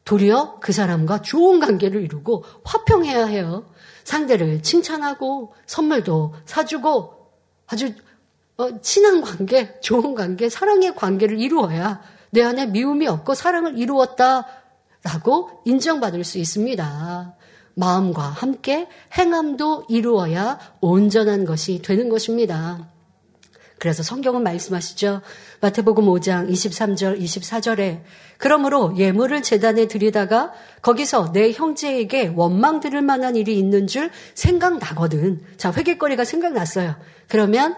[0.06, 3.66] 도리어 그 사람과 좋은 관계를 이루고 화평해야 해요.
[4.10, 7.14] 상대를 칭찬하고 선물도 사주고
[7.68, 7.93] 아주
[8.57, 12.01] 어, 친한 관계, 좋은 관계, 사랑의 관계를 이루어야
[12.32, 17.36] 내 안에 미움이 없고 사랑을 이루었다라고 인정받을 수 있습니다.
[17.76, 22.89] 마음과 함께 행함도 이루어야 온전한 것이 되는 것입니다.
[23.78, 25.22] 그래서 성경은 말씀하시죠.
[25.62, 28.01] 마태복음 5장 23절, 24절에
[28.38, 35.41] 그러므로 예물을 재단에 드리다가 거기서 내 형제에게 원망 들을 만한 일이 있는 줄 생각나거든.
[35.57, 36.95] 자, 회개거리가 생각났어요.
[37.28, 37.76] 그러면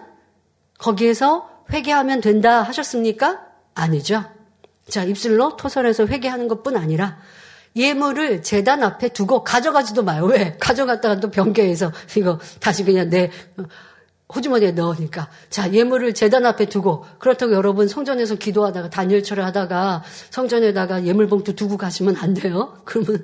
[0.78, 3.40] 거기에서 회개하면 된다 하셨습니까?
[3.74, 4.24] 아니죠.
[4.88, 7.18] 자, 입술로 토설해서 회개하는 것뿐 아니라
[7.74, 10.24] 예물을 재단 앞에 두고 가져가지도 마요.
[10.26, 10.56] 왜?
[10.60, 13.30] 가져갔다가 또 변개해서 이거 다시 그냥 내
[14.34, 15.28] 호주머니에 넣으니까.
[15.50, 22.16] 자, 예물을 재단 앞에 두고, 그렇다고 여러분 성전에서 기도하다가 단일철을 하다가 성전에다가 예물봉투 두고 가시면
[22.16, 22.76] 안 돼요.
[22.84, 23.22] 그러면,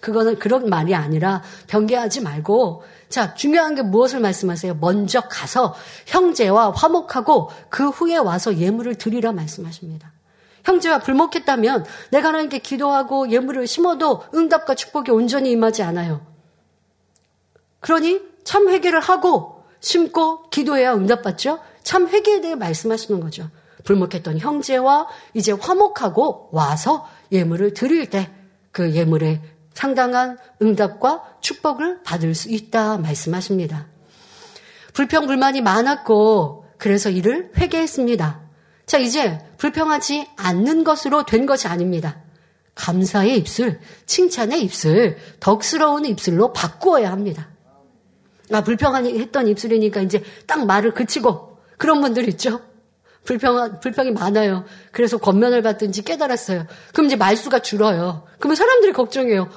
[0.00, 4.74] 그거는 그런 말이 아니라 변개하지 말고, 자, 중요한 게 무엇을 말씀하세요?
[4.80, 5.74] 먼저 가서
[6.06, 10.12] 형제와 화목하고 그 후에 와서 예물을 드리라 말씀하십니다.
[10.64, 16.26] 형제와 불목했다면 내가 하나님께 기도하고 예물을 심어도 응답과 축복이 온전히 임하지 않아요.
[17.80, 21.60] 그러니 참 회개를 하고 심고 기도해야 응답받죠?
[21.82, 23.50] 참 회개에 대해 말씀하시는 거죠.
[23.84, 28.30] 불목했던 형제와 이제 화목하고 와서 예물을 드릴 때
[28.76, 29.40] 그 예물에
[29.72, 33.86] 상당한 응답과 축복을 받을 수 있다 말씀하십니다.
[34.92, 38.42] 불평 불만이 많았고 그래서 이를 회개했습니다.
[38.84, 42.20] 자, 이제 불평하지 않는 것으로 된 것이 아닙니다.
[42.74, 47.48] 감사의 입술, 칭찬의 입술, 덕스러운 입술로 바꾸어야 합니다.
[48.52, 52.60] 아, 불평하니 했던 입술이니까 이제 딱 말을 그치고 그런 분들 있죠?
[53.24, 54.64] 불평, 불평이 많아요.
[54.92, 56.66] 그래서 권면을 받든지 깨달았어요.
[56.92, 58.24] 그럼 이제 말수가 줄어요.
[58.38, 59.50] 그러면 사람들이 걱정해요.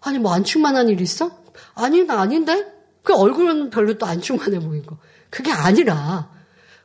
[0.00, 1.30] 아니, 뭐 안 충만한 일 있어?
[1.74, 2.66] 아니, 나 아닌데?
[3.02, 4.96] 그 얼굴은 별로 또 안 충만해 보이고.
[5.28, 6.30] 그게 아니라,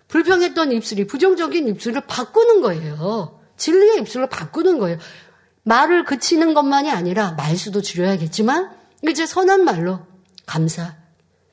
[0.10, 3.40] 불평했던 입술이 부정적인 입술을 바꾸는 거예요.
[3.56, 4.98] 진리의 입술로 바꾸는 거예요.
[5.64, 8.72] 말을 그치는 것만이 아니라 말수도 줄여야겠지만,
[9.08, 10.02] 이제 선한 말로,
[10.46, 10.96] 감사,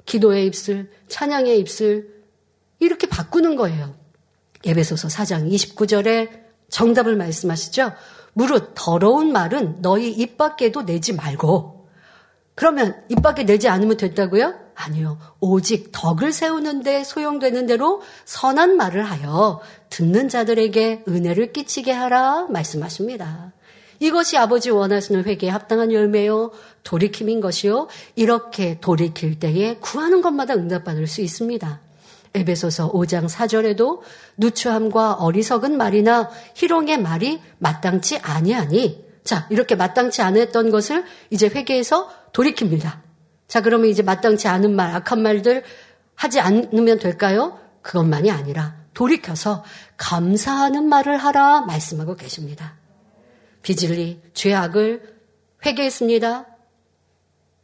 [0.06, 2.22] 기도의 입술, 찬양의 입술
[2.78, 3.94] 이렇게 바꾸는 거예요.
[4.64, 7.92] 예배소서 4장 29절에 정답을 말씀하시죠.
[8.32, 11.88] 무릇 더러운 말은 너희 입 밖에도 내지 말고
[12.54, 14.54] 그러면 입 밖에 내지 않으면 됐다고요?
[14.74, 15.18] 아니요.
[15.40, 23.51] 오직 덕을 세우는데 소용되는 대로 선한 말을 하여 듣는 자들에게 은혜를 끼치게 하라 말씀하십니다.
[24.02, 26.50] 이것이 아버지 원하시는 회개에 합당한 열매요.
[26.82, 27.86] 돌이킴인 것이요.
[28.16, 31.80] 이렇게 돌이킬 때에 구하는 것마다 응답받을 수 있습니다.
[32.34, 34.00] 에베소서 5장 4절에도
[34.38, 42.98] 누추함과 어리석은 말이나 희롱의 말이 마땅치 아니하니 자 이렇게 마땅치 않았던 것을 이제 회개해서 돌이킵니다.
[43.46, 45.62] 자 그러면 이제 마땅치 않은 말 악한 말들
[46.16, 47.56] 하지 않으면 될까요?
[47.82, 49.62] 그것만이 아니라 돌이켜서
[49.96, 52.81] 감사하는 말을 하라 말씀하고 계십니다.
[53.62, 55.02] 비질리 죄악을
[55.64, 56.46] 회개했습니다.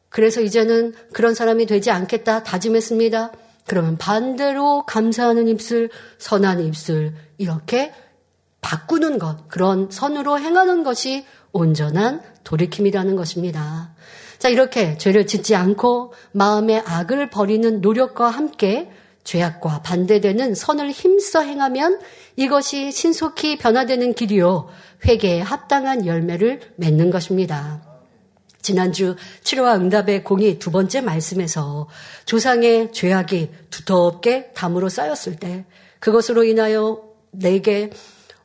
[0.08, 3.32] 그래서 이제는 그런 사람이 되지 않겠다 다짐했습니다.
[3.66, 7.92] 그러면 반대로 감사하는 입술, 선한 입술 이렇게
[8.60, 13.94] 바꾸는 것, 그런 선으로 행하는 것이 온전한 돌이킴이라는 것입니다.
[14.38, 18.90] 자, 이렇게 죄를 짓지 않고 마음의 악을 버리는 노력과 함께
[19.28, 22.00] 죄악과 반대되는 선을 힘써 행하면
[22.36, 24.70] 이것이 신속히 변화되는 길이요.
[25.06, 27.82] 회개에 합당한 열매를 맺는 것입니다.
[28.62, 31.88] 지난주 치료와 응답의 공이 두 번째 말씀에서
[32.24, 35.66] 조상의 죄악이 두텁게 담으로 쌓였을 때
[36.00, 37.90] 그것으로 인하여 내게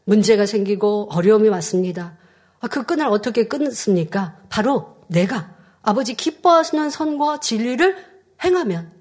[0.03, 2.17] 문제가 생기고 어려움이 왔습니다.
[2.59, 4.37] 아, 그 끈을 어떻게 끊습니까?
[4.49, 7.95] 바로 내가 아버지 기뻐하시는 선과 진리를
[8.43, 8.92] 행하면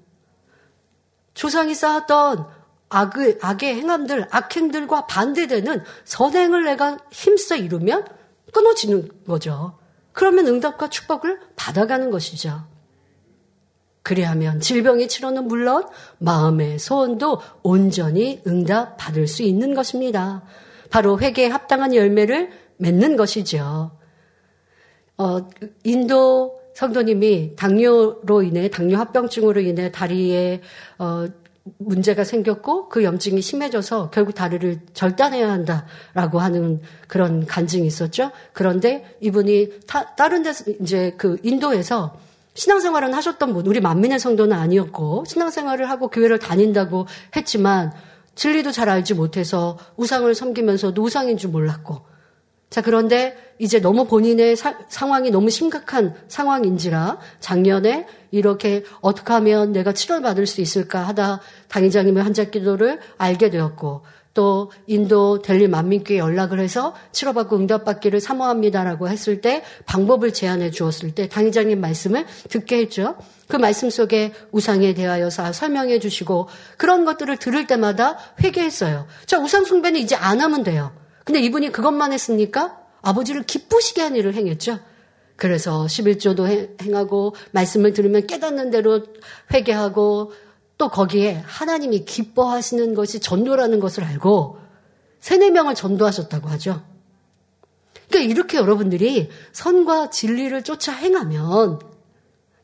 [1.33, 2.47] 조상이 쌓았던
[2.89, 8.05] 악의, 악의 행함들, 악행들과 반대되는 선행을 내가 힘써 이루면
[8.53, 9.79] 끊어지는 거죠.
[10.11, 12.67] 그러면 응답과 축복을 받아가는 것이죠.
[14.03, 15.87] 그리하면 질병의 치료는 물론
[16.19, 20.43] 마음의 소원도 온전히 응답 받을 수 있는 것입니다.
[20.91, 23.97] 바로 회개에 합당한 열매를 맺는 것이죠.
[25.17, 25.49] 어,
[25.83, 30.61] 인도 성도님이 당뇨로 인해 당뇨 합병증으로 인해 다리에
[30.97, 31.27] 어,
[31.77, 38.31] 문제가 생겼고 그 염증이 심해져서 결국 다리를 절단해야 한다라고 하는 그런 간증이 있었죠.
[38.51, 42.17] 그런데 이분이 타, 다른 데서 이제 그 인도에서
[42.55, 47.93] 신앙생활은 하셨던 분, 우리 만민의 성도는 아니었고 신앙생활을 하고 교회를 다닌다고 했지만
[48.35, 52.12] 진리도 잘 알지 못해서 우상을 섬기면서도 우상인 줄 몰랐고
[52.73, 59.93] 자, 그런데 이제 너무 본인의 사, 상황이 너무 심각한 상황인지라 작년에 이렇게 어떻게 하면 내가
[59.93, 64.01] 치료를 받을 수 있을까 하다 당의장님의 한자 기도를 알게 되었고
[64.33, 71.29] 또 인도 델리 만민교회 연락을 해서 치료받고 응답받기를 사모합니다라고 했을 때 방법을 제안해 주었을 때
[71.29, 73.17] 당의장님 말씀을 듣게 했죠.
[73.47, 79.05] 그 말씀 속에 우상에 대하여서 설명해 주시고 그런 것들을 들을 때마다 회개했어요.
[79.27, 81.02] 자, 우상 숭배는 이제 안 하면 돼요.
[81.23, 82.79] 근데 이분이 그것만 했습니까?
[83.01, 84.79] 아버지를 기쁘시게 한 일을 행했죠.
[85.35, 89.01] 그래서 11조도 행하고 말씀을 들으면 깨닫는 대로
[89.53, 90.31] 회개하고
[90.77, 94.57] 또 거기에 하나님이 기뻐하시는 것이 전도라는 것을 알고
[95.19, 96.83] 세네 명을 전도하셨다고 하죠.
[98.09, 101.79] 그러니까 이렇게 여러분들이 선과 진리를 쫓아 행하면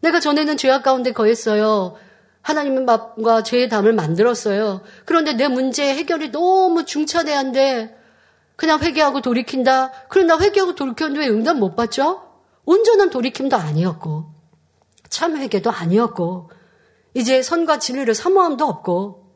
[0.01, 1.95] 내가 전에는 죄악 가운데 거했어요.
[2.41, 4.82] 하나님과 죄의 담을 만들었어요.
[5.05, 7.99] 그런데 내 문제 해결이 너무 중차대한데
[8.60, 9.93] 그냥 회개하고 돌이킨다.
[10.10, 12.24] 그런데 회개하고 돌이켰는데 왜 응답 못 받죠?
[12.66, 14.26] 온전한 돌이킴도 아니었고
[15.10, 16.51] 참 회개도 아니었고
[17.14, 19.30] 이제 선과 진리를 사모함도 없고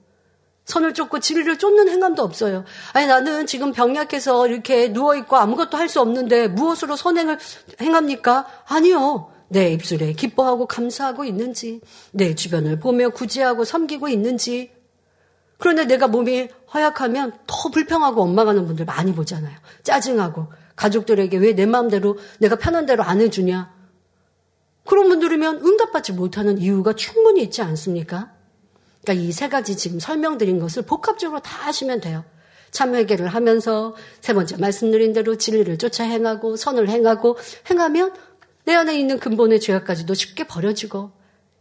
[0.66, 2.66] 선을 쫓고 진리를 쫓는 행함도 없어요.
[2.92, 7.40] 아니 나는 지금 병약해서 이렇게 누워 있고 아무것도 할 수 없는데 무엇으로 선행을
[7.80, 8.46] 행합니까?
[8.68, 9.32] 아니요.
[9.48, 11.80] 내 입술에 기뻐하고 감사하고 있는지,
[12.12, 14.73] 내 주변을 보며 구제하고 섬기고 있는지,
[15.64, 19.58] 그런데 내가 몸이 허약하면 더 불평하고 원망하는 분들 많이 보잖아요.
[19.84, 23.74] 짜증하고 가족들에게 왜 내 마음대로 내가 편한 대로 안 해주냐.
[24.86, 28.34] 그런 분들이면 응답받지 못하는 이유가 충분히 있지 않습니까?
[29.06, 32.26] 그러니까 이 세 가지 지금 설명드린 것을 복합적으로 다 하시면 돼요.
[32.72, 37.38] 참회계를 하면서 세 번째 말씀드린 대로 진리를 쫓아 행하고 선을 행하고
[37.70, 38.12] 행하면
[38.66, 41.12] 내 안에 있는 근본의 죄악까지도 쉽게 버려지고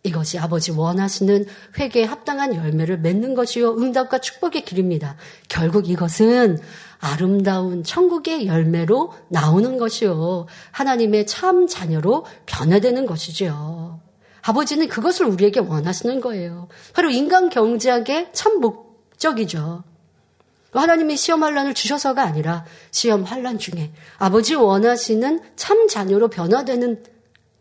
[0.04, 1.44] 이것이 아버지 원하시는
[1.78, 3.76] 회개에 합당한 열매를 맺는 것이요.
[3.76, 5.16] 응답과 축복의 길입니다.
[5.48, 6.58] 결국 이것은
[6.98, 10.46] 아름다운 천국의 열매로 나오는 것이요.
[10.72, 14.00] 하나님의 참 자녀로 변화되는 것이죠.
[14.42, 16.66] 아버지는 그것을 우리에게 원하시는 거예요.
[16.94, 19.84] 바로 인간 경제학의 참 목적이죠.
[20.72, 27.04] 하나님이 시험 환란을 주셔서가 아니라 시험 환란 중에 아버지 원하시는 참 자녀로 변화되는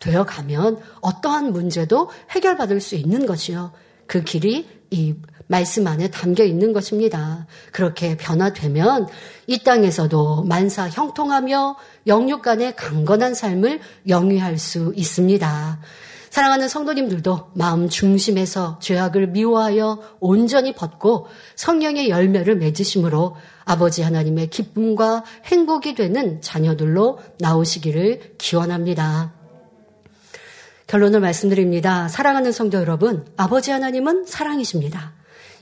[0.02, 3.72] 되어 가면 어떠한 문제도 해결받을 수 있는 것이요.
[4.08, 5.16] 그 길이 이
[5.48, 7.46] 말씀 안에 담겨 있는 것입니다.
[7.72, 9.08] 그렇게 변화되면
[9.48, 11.78] 이 땅에서도 만사 형통하며
[12.08, 15.80] 영육 간의 강건한 삶을 영위할 수 있습니다.
[16.30, 21.28] 사랑하는 성도님들도 마음 중심에서 죄악을 미워하여 온전히 벗고
[21.58, 23.36] 성령의 열매를 맺으심으로
[23.66, 29.41] 아버지 하나님의 기쁨과 행복이 되는 자녀들로 나오시기를 기원합니다.
[30.92, 32.10] 결론을 말씀드립니다.
[32.10, 35.14] 사랑하는 성도 여러분, 아버지 하나님은 사랑이십니다.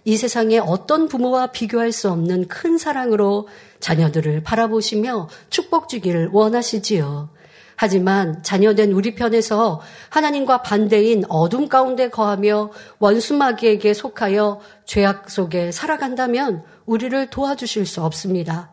[0.03, 3.47] 이 세상에 어떤 부모와 비교할 수 없는 큰 사랑으로
[3.79, 7.29] 자녀들을 바라보시며 축복 주기를 원하시지요.
[7.75, 17.29] 하지만 자녀된 우리 편에서 하나님과 반대인 어둠 가운데 거하며 원수마귀에게 속하여 죄악 속에 살아간다면 우리를
[17.29, 18.71] 도와주실 수 없습니다.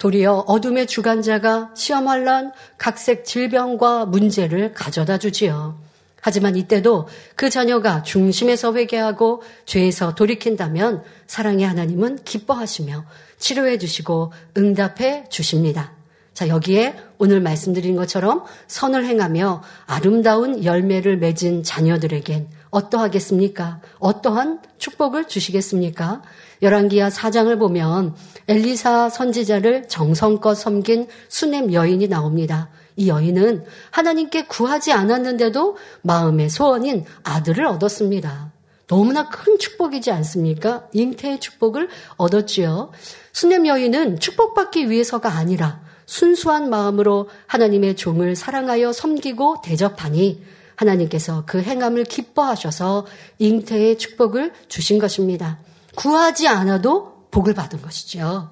[0.00, 5.78] 도리어 어둠의 주관자가 시험 환란, 각색 질병과 문제를 가져다 주지요.
[6.22, 13.04] 하지만 이때도 그 자녀가 중심에서 회개하고 죄에서 돌이킨다면 사랑의 하나님은 기뻐하시며
[13.38, 15.92] 치료해 주시고 응답해 주십니다.
[16.32, 23.80] 자, 여기에 오늘 말씀드린 것처럼 선을 행하며 아름다운 열매를 맺은 자녀들에겐 어떠하겠습니까?
[23.98, 26.22] 어떠한 축복을 주시겠습니까?
[26.62, 28.14] 열왕기하 4장을 보면
[28.48, 32.68] 엘리사 선지자를 정성껏 섬긴 수냄 여인이 나옵니다.
[32.96, 38.52] 이 여인은 하나님께 구하지 않았는데도 마음의 소원인 아들을 얻었습니다.
[38.86, 40.88] 너무나 큰 축복이지 않습니까?
[40.92, 42.90] 잉태의 축복을 얻었지요.
[43.32, 50.42] 수냄 여인은 축복받기 위해서가 아니라 순수한 마음으로 하나님의 종을 사랑하여 섬기고 대접하니
[50.80, 53.06] 하나님께서 그 행함을 기뻐하셔서
[53.38, 55.58] 잉태의 축복을 주신 것입니다.
[55.94, 58.50] 구하지 않아도 복을 받은 것이죠.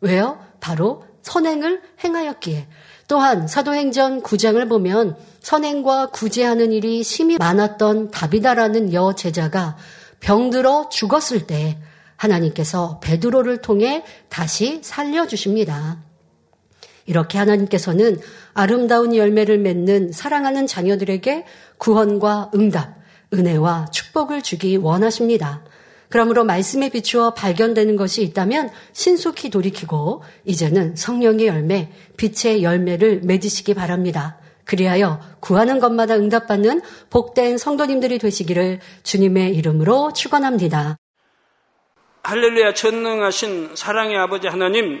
[0.00, 0.38] 왜요?
[0.60, 2.68] 바로 선행을 행하였기에.
[3.06, 9.76] 또한 사도행전 9장을 보면 선행과 구제하는 일이 심히 많았던 다비다라는 여 제자가
[10.20, 11.78] 병들어 죽었을 때
[12.16, 16.07] 하나님께서 베드로를 통해 다시 살려주십니다.
[17.08, 18.20] 이렇게 하나님께서는
[18.52, 21.46] 아름다운 열매를 맺는 사랑하는 자녀들에게
[21.78, 22.96] 구원과 응답,
[23.32, 25.64] 은혜와 축복을 주기 원하십니다.
[26.10, 34.38] 그러므로 말씀에 비추어 발견되는 것이 있다면 신속히 돌이키고 이제는 성령의 열매, 빛의 열매를 맺으시기 바랍니다.
[34.64, 40.98] 그리하여 구하는 것마다 응답받는 복된 성도님들이 되시기를 주님의 이름으로 축원합니다.
[42.22, 45.00] 할렐루야 전능하신 사랑의 아버지 하나님